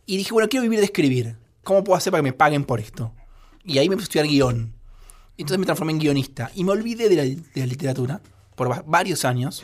[0.07, 1.35] Y dije, bueno, quiero vivir de escribir.
[1.63, 3.13] ¿Cómo puedo hacer para que me paguen por esto?
[3.63, 4.73] Y ahí me puse a estudiar guion.
[5.37, 6.49] Entonces me transformé en guionista.
[6.55, 8.21] Y me olvidé de la, de la literatura
[8.55, 9.61] por va- varios años.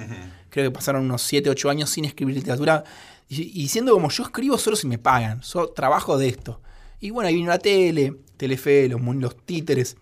[0.52, 2.84] Creo que pasaron unos 7, 8 años sin escribir literatura.
[3.28, 5.42] Y, y diciendo como yo escribo solo si me pagan.
[5.42, 6.62] Yo trabajo de esto.
[7.00, 9.98] Y bueno, ahí vino la tele, Telefe, los, los títeres,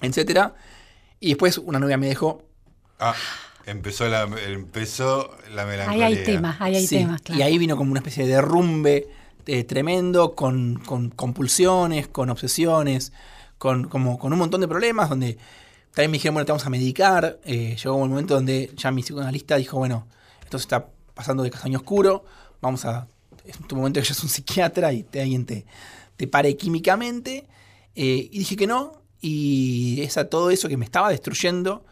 [0.00, 0.54] etcétera.
[1.20, 2.42] Y después una novia me dejó.
[2.98, 3.14] Ah,
[3.66, 6.06] empezó la, empezó la Ahí melancolía.
[6.06, 7.38] hay temas, ahí hay Sí, temas, claro.
[7.40, 9.08] Y ahí vino como una especie de derrumbe
[9.46, 13.12] eh, tremendo, con, con compulsiones, con obsesiones,
[13.58, 15.38] con, como, con un montón de problemas, donde
[15.92, 17.38] también me dijeron, bueno, te vamos a medicar.
[17.44, 20.06] Eh, llegó un momento donde ya mi psicoanalista dijo, bueno,
[20.42, 22.24] esto se está pasando de castaño oscuro,
[22.60, 23.06] vamos a...
[23.44, 25.66] Es tu momento que ya es un psiquiatra y te, alguien te,
[26.16, 27.46] te pare químicamente.
[27.94, 31.84] Eh, y dije que no, y esa, todo eso que me estaba destruyendo,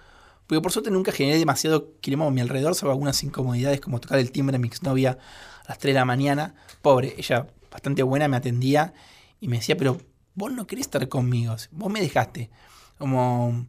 [0.47, 4.19] porque por suerte nunca generé demasiado quilombo a mi alrededor, salvo algunas incomodidades como tocar
[4.19, 5.19] el timbre a mi exnovia
[5.65, 6.55] a las 3 de la mañana.
[6.83, 8.93] Pobre, ella bastante buena me atendía
[9.41, 9.99] y me decía, pero
[10.35, 12.51] vos no querés estar conmigo, vos me dejaste.
[12.99, 13.67] Como...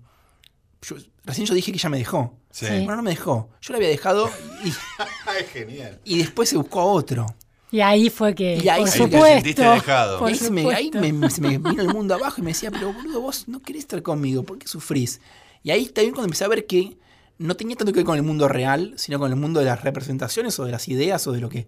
[0.82, 2.38] yo- recién yo dije que ella me dejó.
[2.52, 2.66] Sí.
[2.68, 3.50] Bueno, no me dejó.
[3.62, 4.30] Yo la había dejado
[4.64, 4.72] y,
[5.54, 6.00] genial.
[6.04, 7.26] y después se buscó a otro.
[7.74, 10.20] Y ahí fue que, Y ahí por te sentiste dejado.
[10.20, 13.48] por ahí, me, ahí me vino el mundo abajo y me decía, pero boludo, vos
[13.48, 15.20] no querés estar conmigo, ¿por qué sufrís?
[15.64, 16.98] Y ahí también cuando empecé a ver que
[17.40, 19.82] no tenía tanto que ver con el mundo real, sino con el mundo de las
[19.82, 21.66] representaciones o de las ideas o de lo que...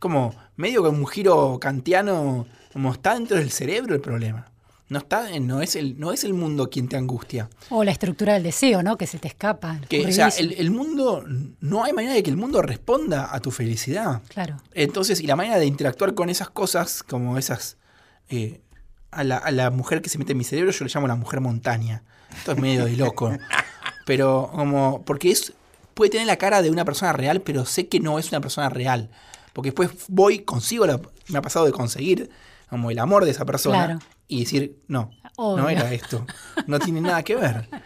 [0.00, 4.50] Como medio con un giro kantiano, como está dentro del cerebro el problema.
[4.88, 7.48] No, está, en- no, es el, no es el mundo quien te angustia.
[7.70, 8.96] O la estructura del deseo, ¿no?
[8.98, 9.80] Que se te escapa.
[9.88, 11.24] Que, o sea, el, el mundo,
[11.60, 14.20] no hay manera de que el mundo responda a tu felicidad.
[14.28, 14.58] Claro.
[14.74, 17.78] Entonces, y la manera de interactuar con esas cosas, como esas.
[18.28, 18.60] eh,
[19.10, 21.14] a, la, a la mujer que se mete en mi cerebro, yo le llamo la
[21.16, 22.02] mujer montaña.
[22.36, 23.30] Esto es medio de loco.
[24.06, 25.02] Pero, como.
[25.04, 25.52] Porque es.
[25.94, 28.68] Puede tener la cara de una persona real, pero sé que no es una persona
[28.68, 29.10] real.
[29.52, 30.84] Porque después voy, consigo.
[30.86, 32.30] La, me ha pasado de conseguir
[32.68, 33.84] como el amor de esa persona.
[33.86, 34.00] Claro.
[34.26, 36.26] Y decir, no, no era esto.
[36.66, 37.68] No tiene nada que ver.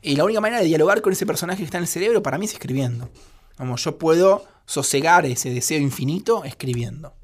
[0.00, 2.38] Y la única manera de dialogar con ese personaje que está en el cerebro para
[2.38, 3.10] mí es escribiendo.
[3.56, 7.14] Como yo puedo sosegar ese deseo infinito escribiendo.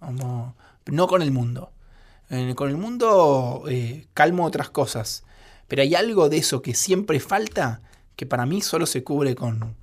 [0.00, 1.70] Como, no con el mundo.
[2.28, 5.22] Eh, con el mundo eh, calmo otras cosas.
[5.68, 7.80] Pero hay algo de eso que siempre falta
[8.16, 9.76] que para mí solo se cubre con,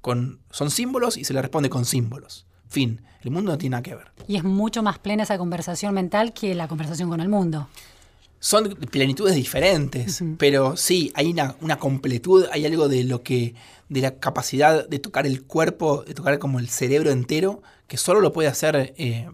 [0.00, 0.40] con...
[0.50, 2.46] Son símbolos y se le responde con símbolos.
[2.68, 3.00] Fin.
[3.22, 4.12] El mundo no tiene nada que ver.
[4.28, 7.68] Y es mucho más plena esa conversación mental que la conversación con el mundo.
[8.40, 13.54] son plenitudes diferentes, pero sí, hay una, una completud, hay algo de lo que,
[13.88, 18.20] de la capacidad de tocar el cuerpo, de tocar como el cerebro entero, que solo
[18.20, 19.28] lo puede hacer eh,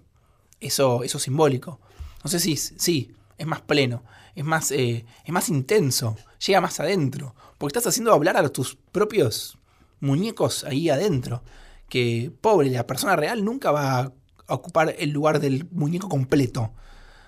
[0.61, 1.81] eso, eso simbólico.
[2.23, 4.03] No sé si, sí, es más pleno,
[4.35, 8.77] es más, eh, es más intenso, llega más adentro, porque estás haciendo hablar a tus
[8.91, 9.59] propios
[10.01, 11.43] muñecos ahí adentro,
[11.89, 14.01] que pobre, la persona real nunca va
[14.47, 16.73] a ocupar el lugar del muñeco completo.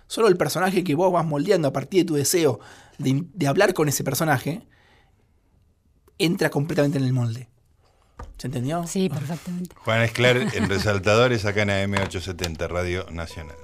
[0.07, 2.61] Solo el personaje que vos vas moldeando a partir de tu deseo
[2.99, 4.67] de, de hablar con ese personaje
[6.19, 7.49] entra completamente en el molde.
[8.39, 8.87] ¿Se entendió?
[8.87, 9.75] Sí, perfectamente.
[9.77, 13.57] Juan Esclar en Resaltadores acá en AM870, Radio Nacional.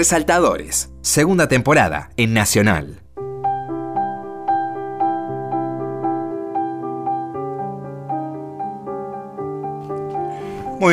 [0.00, 2.99] Resaltadores, segunda temporada en Nacional.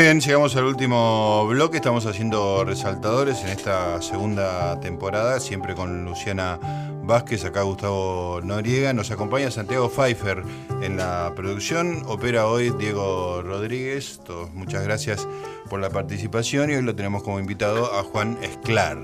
[0.07, 1.75] Bien, llegamos al último bloque.
[1.77, 6.59] Estamos haciendo resaltadores en esta segunda temporada, siempre con Luciana
[7.03, 8.93] Vázquez, acá Gustavo Noriega.
[8.93, 10.43] Nos acompaña Santiago Pfeiffer
[10.81, 12.03] en la producción.
[12.05, 14.21] Opera hoy Diego Rodríguez.
[14.23, 15.27] Todos, muchas gracias
[15.69, 16.71] por la participación.
[16.71, 18.97] Y hoy lo tenemos como invitado a Juan Esclar,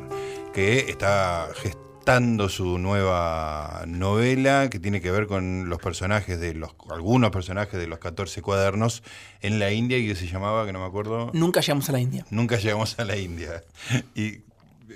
[0.53, 1.49] que está
[2.49, 7.87] su nueva novela que tiene que ver con los personajes de los algunos personajes de
[7.87, 9.03] los 14 cuadernos
[9.41, 11.99] en la India y que se llamaba, que no me acuerdo, Nunca llegamos a la
[11.99, 12.25] India.
[12.29, 13.63] Nunca llegamos a la India.
[14.15, 14.41] Y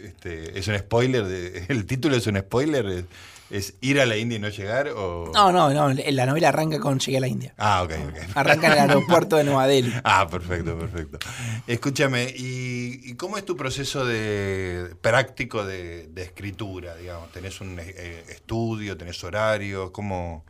[0.03, 3.05] este, es un spoiler, de- el título es un spoiler,
[3.49, 5.93] es, ir a la India y no llegar o No, no, no.
[6.11, 7.53] La novela arranca con Llegué a la India.
[7.57, 8.35] Ah, ok, ok.
[8.35, 9.93] Arranca en el aeropuerto de Nueva Delhi.
[10.03, 11.19] Ah, perfecto, perfecto.
[11.65, 17.31] Escúchame, ¿y, y cómo es tu proceso de práctico de, de escritura, digamos?
[17.31, 19.91] ¿Tenés un eh, estudio, tenés horario?
[19.93, 20.45] ¿Cómo,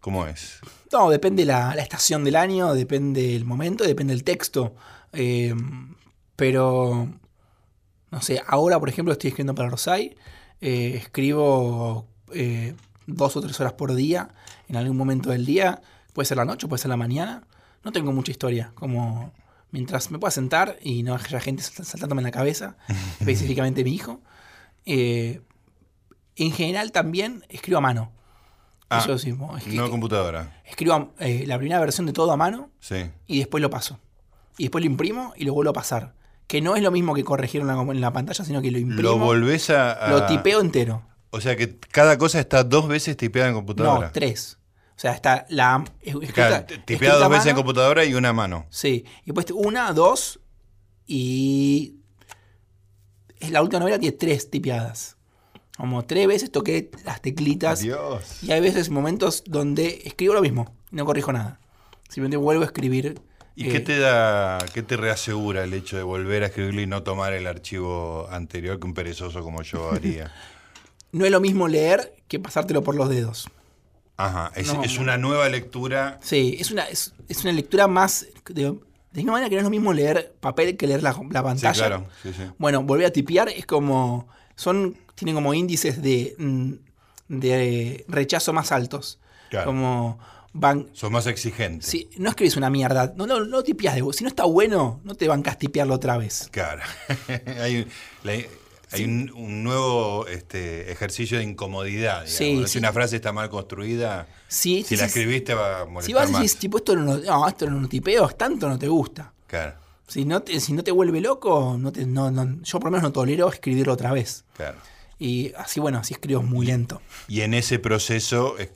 [0.00, 0.60] cómo es?
[0.92, 4.74] No, depende la, la estación del año, depende el momento, depende el texto.
[5.12, 5.54] Eh,
[6.36, 7.08] pero,
[8.10, 10.16] no sé, ahora, por ejemplo, estoy escribiendo para Rosai.
[10.60, 12.74] eh, escribo eh,
[13.06, 14.28] dos o tres horas por día,
[14.68, 15.80] en algún momento del día.
[16.12, 17.42] Puede ser la noche, puede ser la mañana.
[17.84, 19.32] No tengo mucha historia, como
[19.70, 22.76] mientras me pueda sentar y no haya gente salt- saltándome en la cabeza,
[23.20, 24.20] específicamente mi hijo.
[24.86, 25.40] Eh,
[26.36, 28.12] en general también escribo a mano.
[28.88, 32.12] Ah, Eso sí, mo- es que- No computadora, escribo a- eh, la primera versión de
[32.12, 33.10] todo a mano sí.
[33.26, 33.98] y después lo paso.
[34.58, 36.14] Y después lo imprimo y lo vuelvo a pasar.
[36.46, 38.78] Que no es lo mismo que corregir en la, en la pantalla, sino que lo
[38.78, 41.02] imprimo, Lo volvés a, a- lo tipeo entero.
[41.36, 44.06] O sea que cada cosa está dos veces tipeada en computadora.
[44.06, 44.58] No, tres.
[44.96, 48.66] O sea, está la es- escrita, Claro, tipeada dos veces en computadora y una mano.
[48.70, 49.04] Sí.
[49.22, 50.40] Y después una, dos
[51.06, 51.96] y
[53.38, 55.16] es la última novela tiene tres tipeadas.
[55.76, 58.42] Como tres veces toqué las teclitas Dios.
[58.42, 61.60] y hay veces momentos donde escribo lo mismo, no corrijo nada.
[62.08, 63.20] Simplemente vuelvo a escribir.
[63.54, 66.86] ¿Y eh, qué te da, qué te reasegura el hecho de volver a escribirlo y
[66.86, 70.32] no tomar el archivo anterior que un perezoso como yo haría?
[71.12, 73.48] No es lo mismo leer que pasártelo por los dedos.
[74.18, 75.02] Ajá, es, No, es no.
[75.02, 76.18] una nueva lectura.
[76.22, 78.26] Sí, es una, es, es una lectura más.
[78.48, 78.74] De,
[79.12, 81.30] de una manera que no es lo mismo leer papel que leer la, la Sí,
[81.30, 81.72] pantalla.
[81.72, 82.06] claro.
[82.22, 82.42] Sí, sí.
[82.58, 84.28] Bueno, volver a tipear es como.
[84.54, 84.96] Son.
[85.14, 86.34] Tienen como índices de.
[86.38, 86.72] mm,
[87.28, 89.18] de rechazo más altos.
[89.50, 89.66] Claro.
[89.66, 90.18] Como.
[90.52, 90.88] Van.
[90.94, 91.84] Sos más exigente.
[91.86, 93.12] Si, no escribes una mierda.
[93.16, 96.48] No, no, no tipeas de Si no está bueno, no te bancas tipearlo otra vez.
[96.50, 96.80] Claro.
[97.60, 97.86] hay
[98.24, 98.32] la-
[98.96, 102.26] hay un, un nuevo este, ejercicio de incomodidad.
[102.26, 102.78] Si sí.
[102.78, 106.32] una frase está mal construida, Sí, si la escribiste va a molestar Si vas y
[106.32, 106.40] más.
[106.42, 109.32] decís, tipo, esto no, no, esto no lo tipeo, tanto no te gusta.
[109.46, 109.74] Claro,
[110.06, 112.90] Si no te, si no te vuelve loco, no te, no, no- yo por lo
[112.92, 114.44] menos no tolero escribirlo otra vez.
[114.56, 114.78] claro.
[115.18, 117.00] Y así, bueno, así escribo muy lento.
[117.26, 118.70] Y en ese proceso eh,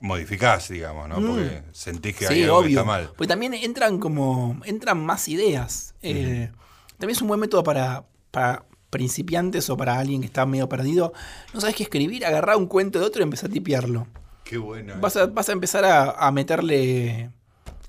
[0.00, 1.14] modificás, digamos, ¿no?
[1.16, 2.44] Porque sentís que hay Mm.
[2.44, 2.78] Algo que obvio.
[2.80, 3.06] está mal.
[3.16, 4.60] Porque también entran como.
[4.64, 5.94] entran más ideas.
[6.02, 6.50] Eh,
[6.98, 11.12] también es un buen método para, para principiantes o para alguien que está medio perdido.
[11.52, 14.06] No sabes qué escribir, agarrar un cuento de otro y empezar a tipearlo.
[14.44, 14.94] Qué bueno.
[15.00, 17.30] Vas a, vas a empezar a, a meterle.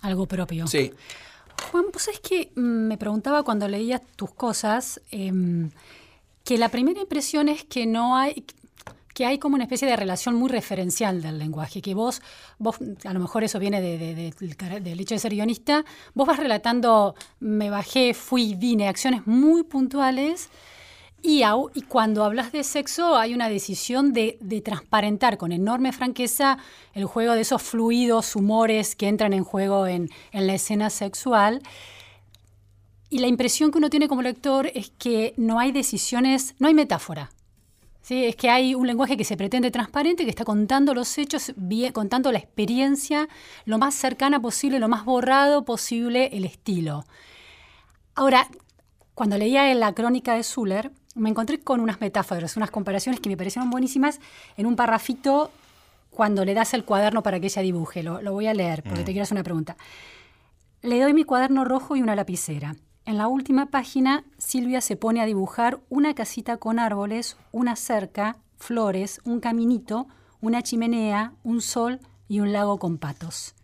[0.02, 0.68] Algo propio.
[0.68, 0.91] Sí.
[1.72, 5.70] Juan, vos sabés que mm, me preguntaba cuando leía tus cosas, em,
[6.43, 8.45] que la primera impresión es que no hay,
[9.14, 12.22] que hay como una especie de relación muy referencial del lenguaje, que vos,
[12.60, 15.32] vos a lo mejor eso viene de- de- de- del, cara- del hecho de ser
[15.34, 15.84] guionista,
[16.14, 20.50] vos vas relatando, me bajé, fui, vine, acciones muy puntuales.
[21.22, 21.41] Y,
[21.88, 26.57] cuando hablas de sexo hay una decisión de, transparentar con enorme franqueza
[26.93, 31.61] el juego de esos fluidos, humores que entran en juego en, la escena sexual.
[33.09, 36.74] Y la impresión que uno tiene como lector es que no hay decisiones, no hay
[36.74, 37.32] metáfora.
[38.01, 38.26] ¿sí?
[38.26, 41.53] Es que hay un lenguaje que se pretende transparente, que está contando los hechos,
[41.93, 43.28] contando la experiencia
[43.65, 47.05] lo más cercana posible, lo más borrado posible el estilo.
[48.13, 48.47] Ahora,
[49.13, 53.30] cuando leía en la crónica de Zuller, me encontré con unas metáforas, unas comparaciones que
[53.30, 54.20] me parecieron buenísimas
[54.55, 55.51] en un parrafito
[56.09, 58.03] cuando le das el cuaderno para que ella dibuje.
[58.03, 59.76] Lo, lo voy a leer porque te quiero hacer una pregunta.
[60.82, 62.76] Le doy mi cuaderno rojo y una lapicera.
[63.05, 68.38] En la última página, Silvia se pone a dibujar una casita con árboles, una cerca,
[68.57, 70.07] flores, un caminito,
[70.41, 73.55] una chimenea, un sol y un lago con patos.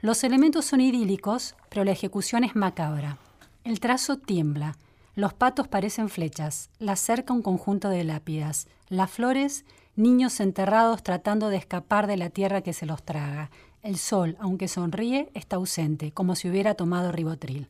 [0.00, 3.18] Los elementos son idílicos, pero la ejecución es macabra.
[3.64, 4.76] El trazo tiembla.
[5.16, 9.64] Los patos parecen flechas, la cerca un conjunto de lápidas, las flores,
[9.94, 13.50] niños enterrados tratando de escapar de la tierra que se los traga.
[13.82, 17.66] El sol, aunque sonríe, está ausente, como si hubiera tomado ribotril.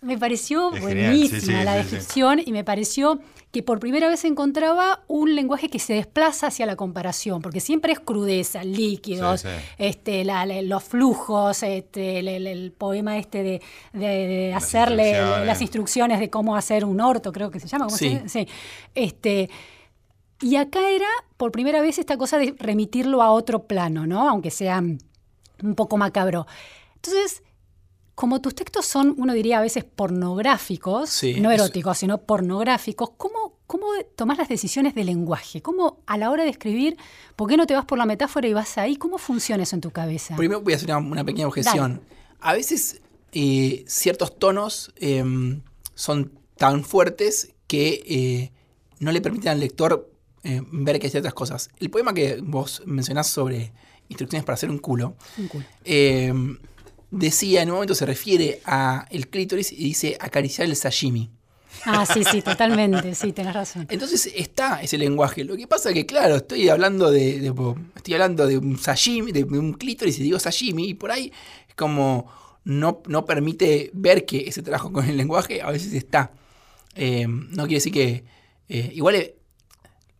[0.00, 3.18] Me pareció Es buenísima sí, sí, la sí, descripción y me pareció
[3.50, 7.92] que por primera vez encontraba un lenguaje que se desplaza hacia la comparación, porque siempre
[7.94, 9.44] es crudeza, líquidos.
[9.78, 13.62] Este, la- la- los flujos, este, el, el- el poema este de,
[13.94, 15.46] de- de Las hacerle instrucciones.
[15.46, 17.86] las instrucciones de cómo hacer un orto, creo que se llama.
[17.86, 18.28] ¿cómo se llama?
[18.28, 18.46] Sí.
[18.94, 19.48] Este,
[20.40, 24.28] y acá era por primera vez esta cosa de remitirlo a otro plano, ¿no?
[24.28, 26.46] Aunque sea un poco macabro.
[26.96, 27.42] Entonces,
[28.18, 33.60] como tus textos son, uno diría a veces pornográficos, Sí, no eróticos, sino pornográficos, ¿cómo,
[33.68, 35.62] ¿cómo tomás las decisiones de lenguaje?
[35.62, 36.96] ¿Cómo a la hora de escribir,
[37.36, 38.96] por qué no te vas por la metáfora y vas ahí?
[38.96, 40.34] ¿Cómo funciona eso en tu cabeza?
[40.34, 42.00] Primero voy a hacer una, una pequeña objeción.
[42.40, 43.00] A veces
[43.30, 45.22] eh, ciertos tonos eh,
[45.94, 48.52] son tan fuertes que eh,
[48.98, 50.10] no le permiten al lector
[50.42, 51.70] eh, ver que hay ciertas cosas.
[51.78, 53.72] El poema que vos mencionás sobre
[54.08, 55.64] instrucciones para hacer un culo, Un culo.
[57.10, 61.30] Decía, en un momento se refiere a el clítoris y dice acariciar el sashimi.
[61.84, 63.86] Ah, sí, sí, totalmente, sí, tenés razón.
[63.90, 65.44] Entonces está ese lenguaje.
[65.44, 69.32] Lo que pasa es que, claro, estoy hablando de, de- estoy hablando de un sashimi,
[69.32, 71.32] de, de un clítoris y digo sashimi, y por ahí
[71.68, 72.30] es como
[72.64, 76.32] no, no permite ver que ese trabajo con el lenguaje a veces está.
[76.94, 78.24] Eh, no quiere decir que.
[78.68, 79.36] eh, igual eh,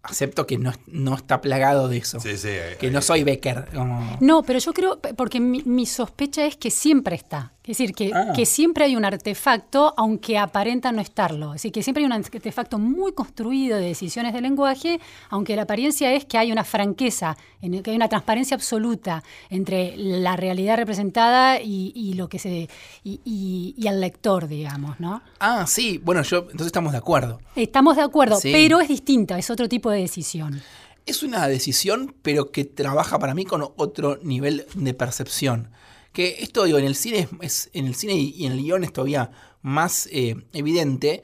[0.03, 2.21] acepto que no, no está plagado de eso.
[2.21, 2.49] Sí, sí.
[2.81, 3.69] Que no soy Becker.
[3.75, 7.53] como- No, pero yo creo, porque mi, mi sospecha es que siempre está.
[7.65, 8.33] Es decir, que, Ah.
[8.35, 11.49] que siempre hay un artefacto, aunque aparenta no estarlo.
[11.49, 15.63] Es decir, que siempre hay un artefacto muy construido de decisiones de lenguaje, aunque la
[15.63, 20.35] apariencia es que hay una franqueza, en el que hay una transparencia absoluta entre la
[20.37, 22.71] realidad representada y, y lo que se
[23.05, 25.21] y, y- y el lector, digamos, ¿no?
[25.39, 26.01] Ah, sí.
[26.03, 26.39] Bueno, yo.
[26.39, 27.39] Entonces estamos de acuerdo.
[27.55, 28.51] Estamos de acuerdo, Sí.
[28.51, 30.63] pero es distinta, es otro tipo de decisión.
[31.07, 35.71] Es una decisión, pero que trabaja para mí con otro nivel de percepción.
[36.13, 38.85] Que esto, digo, en el cine es, en el cine y y en el guion
[38.85, 39.31] es todavía
[39.63, 41.23] más eh, evidente,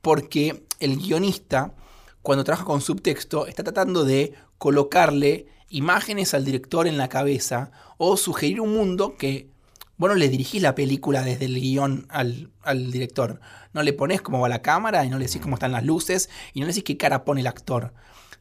[0.00, 1.74] porque el guionista,
[2.22, 8.16] cuando trabaja con subtexto, está tratando de colocarle imágenes al director en la cabeza o
[8.16, 9.50] sugerir un mundo que
[9.98, 13.40] vos no le dirigís la película desde el guion al, al director.
[13.72, 16.28] No le pones cómo va la cámara y no le decís cómo están las luces
[16.52, 17.92] y no le decís qué cara pone el actor.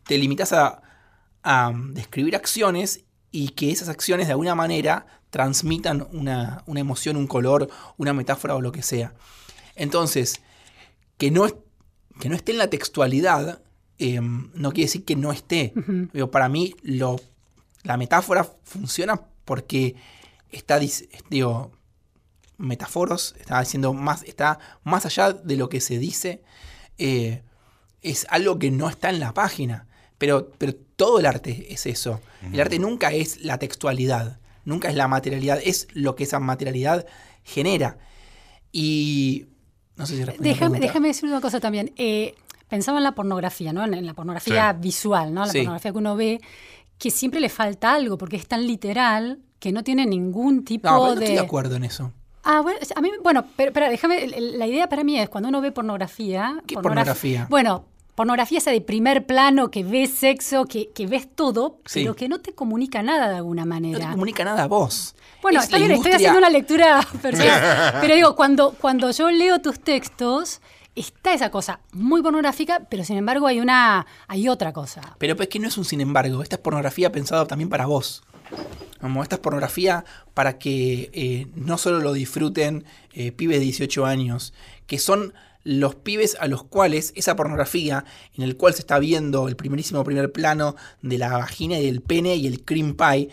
[0.06, 0.82] Te limitas a,
[1.44, 7.28] a describir acciones y que esas acciones de alguna manera transmitan una, una emoción, un
[7.28, 9.14] color, una metáfora o lo que sea.
[9.76, 10.42] Entonces,
[11.18, 11.48] que no,
[12.20, 13.62] que no esté en la textualidad
[13.98, 15.74] eh, no quiere decir que no esté.
[16.14, 17.20] Digo, para mí, lo,
[17.84, 19.96] la metáfora funciona porque
[20.52, 20.80] está,
[21.30, 21.72] digo,
[22.58, 26.42] metáforos, está haciendo más, está más allá de lo que se dice.
[26.98, 27.42] eh,
[28.02, 29.88] es algo que no está en la página.
[30.20, 32.22] Pero, pero todo el arte es eso.
[32.54, 37.06] El arte nunca es la textualidad, nunca es la materialidad, es lo que esa materialidad
[37.44, 37.98] genera.
[38.72, 39.48] Y
[39.96, 41.94] no sé si Déjame, déjame decir una cosa también.
[41.98, 42.36] Eh,
[42.70, 43.84] pensaba en la pornografía, ¿no?
[43.84, 44.80] En, en la pornografía Sí.
[44.82, 45.46] visual, ¿no?
[45.46, 45.60] La Sí.
[45.60, 46.42] pornografía que uno ve,
[46.98, 50.96] que siempre le falta algo, porque es tan literal que no tiene ningún tipo No,
[50.96, 51.26] pero no de.
[51.26, 52.12] estoy de acuerdo en eso.
[52.44, 55.62] Ah, bueno, a mí, bueno, pero, pero déjame, la idea para mí es cuando uno
[55.62, 56.62] ve pornografía.
[56.68, 57.48] ¿Qué pornograf- pornografía?
[57.50, 62.02] Bueno, pornografía esa de primer plano, que ves sexo, que, que ves todo, Sí.
[62.02, 64.06] pero que no te comunica nada de alguna No manera.
[64.06, 65.16] te comunica nada a vos.
[65.42, 67.96] Bueno, Es está bien, estoy haciendo una lectura personal.
[68.02, 70.62] pero digo, cuando, cuando yo leo tus textos,
[70.96, 75.16] está esa cosa muy pornográfica, pero sin embargo hay una hay otra cosa.
[75.20, 76.42] Pero es que no es un sin embargo.
[76.42, 78.24] Esta es pornografía pensada también para vos.
[79.02, 84.06] Como esta es pornografía para que eh, no solo lo disfruten eh, pibes de 18
[84.06, 84.54] años,
[84.88, 85.34] que son
[85.64, 88.06] los pibes a los cuales esa pornografía,
[88.38, 92.02] en el cual se está viendo el primerísimo primer plano de la vagina y del
[92.02, 93.30] pene y el cream pie,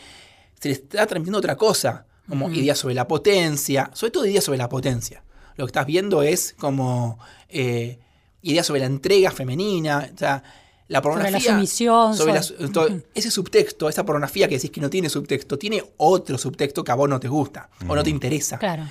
[0.59, 4.59] se les está transmitiendo otra cosa, como ideas sobre la potencia, sobre todo ideas sobre
[4.59, 5.23] la potencia.
[5.57, 7.99] Lo que estás viendo es como eh,
[8.43, 10.43] ideas sobre la entrega femenina, o sea,
[10.89, 11.53] la Sobre la pornografía.
[11.55, 15.09] sumisión, sobre la sobre- su- to- ese subtexto, esa pornografía que decís que no tiene
[15.09, 18.59] subtexto, tiene otro subtexto que a vos no te gusta o no te interesa.
[18.59, 18.85] Claro.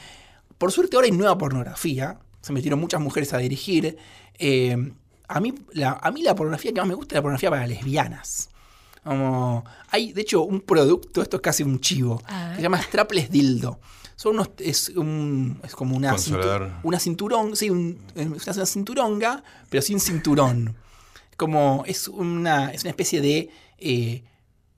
[0.58, 3.98] Por suerte ahora hay nueva pornografía, se metieron muchas mujeres a dirigir.
[4.40, 4.92] eh,
[5.28, 7.68] a, mí, la, a mí la pornografía que más me gusta es la pornografía para
[7.68, 8.50] lesbianas.
[9.04, 13.32] Como, hay, de hecho, un producto, esto es casi un chivo, que se llama Strapless
[13.32, 13.80] Dildo.
[14.22, 16.72] Son unos, es, un, es como una, cintu- Consolador.
[16.84, 20.76] una cinturón, sí, un- es una cinturonga, pero sin cinturón.
[21.38, 23.50] Como es una, es una especie de
[23.80, 24.24] eh,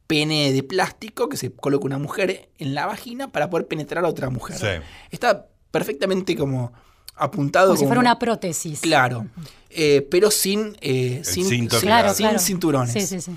[0.07, 4.07] pene de plástico que se coloca una mujer en la vagina para poder penetrar a
[4.07, 4.57] otra mujer.
[4.57, 4.85] Sí.
[5.11, 6.71] Está perfectamente como
[7.15, 8.79] apuntado Como si fuera una prótesis.
[8.79, 9.27] Claro.
[9.69, 12.39] Eh, pero sin, eh, sin, cinto, sin- Claro, sin claro.
[12.39, 12.93] cinturones.
[12.93, 13.31] Sí, sí, sí.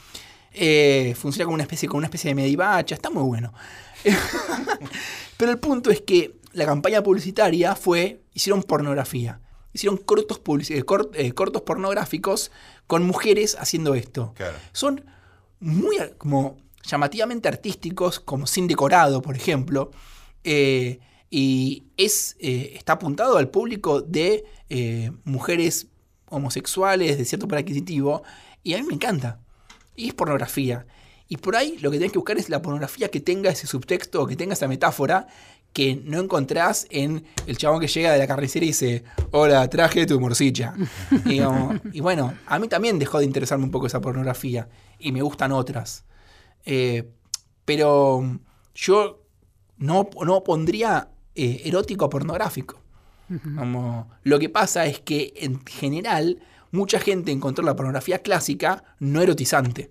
[0.53, 3.53] Eh, funciona como una especie, como una especie de medivacha, está muy bueno.
[5.37, 9.41] Pero el punto es que la campaña publicitaria fue hicieron pornografía.
[9.73, 12.51] Hicieron cortos, publici- eh, cort- eh, cortos pornográficos
[12.87, 14.33] con mujeres haciendo esto.
[14.37, 14.57] Claro.
[14.73, 15.05] Son
[15.61, 19.91] muy como llamativamente artísticos, como sin decorado, por ejemplo.
[20.45, 24.45] eh, y es, eh, está apuntado al público de
[25.25, 25.89] mujeres
[26.29, 28.23] homosexuales de cierto poder adquisitivo.
[28.63, 29.41] Y a mí me encanta.
[29.97, 30.87] Y es pornografía.
[31.29, 34.22] Y por ahí lo que tenés que buscar es la pornografía que tenga ese subtexto
[34.22, 35.27] o que tenga esa metáfora
[35.72, 40.07] que no encontrás en el chabón que llega de la carnicería y dice, hola, traje
[40.07, 40.74] tu morcilla.
[41.93, 44.68] y, bueno, a mí también dejó de interesarme un poco esa pornografía
[44.99, 46.07] y me gustan otras.
[46.64, 47.11] Eh,
[47.66, 48.39] pero
[48.74, 49.22] yo
[49.77, 52.81] no, no pondría eh, erótico a pornográfico.
[53.59, 56.41] Como, lo que pasa es que en general
[56.71, 59.91] mucha gente encontró la pornografía clásica no erotizante.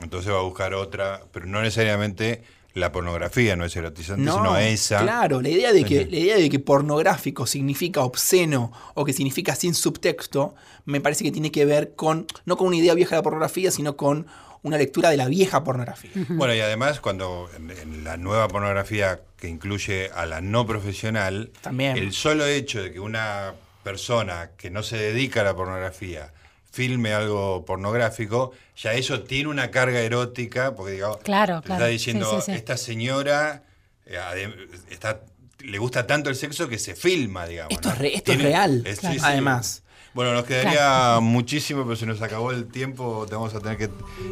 [0.00, 2.42] Entonces va a buscar otra, pero no necesariamente
[2.74, 5.02] la pornografía no es erotizante, sino esa.
[5.02, 9.54] Claro, la idea, de que, la idea de que pornográfico significa obsceno o que significa
[9.54, 10.54] sin subtexto,
[10.84, 13.70] me parece que tiene que ver con, no con una idea vieja de la pornografía,
[13.70, 14.26] sino con
[14.62, 16.10] una lectura de la vieja pornografía.
[16.28, 21.50] Bueno, y además cuando en, en la nueva pornografía que incluye a la no profesional,
[21.62, 21.96] También.
[21.96, 23.54] el solo hecho de que una
[23.90, 26.32] persona que no se dedica a la pornografía
[26.72, 31.80] filme algo pornográfico, ya eso tiene una carga erótica, porque digamos, Claro, te claro.
[31.84, 32.56] está diciendo, sí, sí.
[32.56, 33.64] esta señora
[34.06, 34.48] eh,
[34.88, 35.22] está,
[35.58, 37.72] le gusta tanto el sexo que se filma, digamos.
[37.72, 37.94] Esto ¿no?
[37.94, 39.14] es re- esto es Tiene- real, sí, claro.
[39.18, 39.20] sí.
[39.24, 39.82] además.
[40.12, 41.20] Bueno, nos quedaría Claro.
[41.20, 43.26] muchísimo, pero se nos acabó el tiempo.
[43.28, 43.88] Te vamos a tener que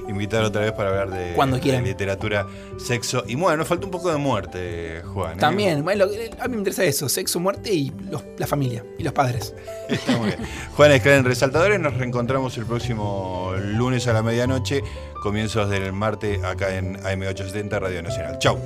[0.08, 1.84] invitar otra vez para hablar de, Cuando de quieran.
[1.84, 2.46] literatura,
[2.78, 3.22] sexo.
[3.28, 5.34] Y bueno, nos falta un poco de muerte, Juan.
[5.34, 5.40] ¿eh?
[5.40, 6.04] También, bueno,
[6.40, 9.54] a mí me interesa eso, sexo, muerte y los- la familia y los padres.
[9.88, 10.38] Está muy bien.
[10.76, 11.78] Juan Esclar en Resaltadores.
[11.78, 14.82] Nos reencontramos el próximo lunes a la medianoche,
[15.22, 18.38] comienzos del martes acá en AM870 Radio Nacional.
[18.40, 18.58] Chau.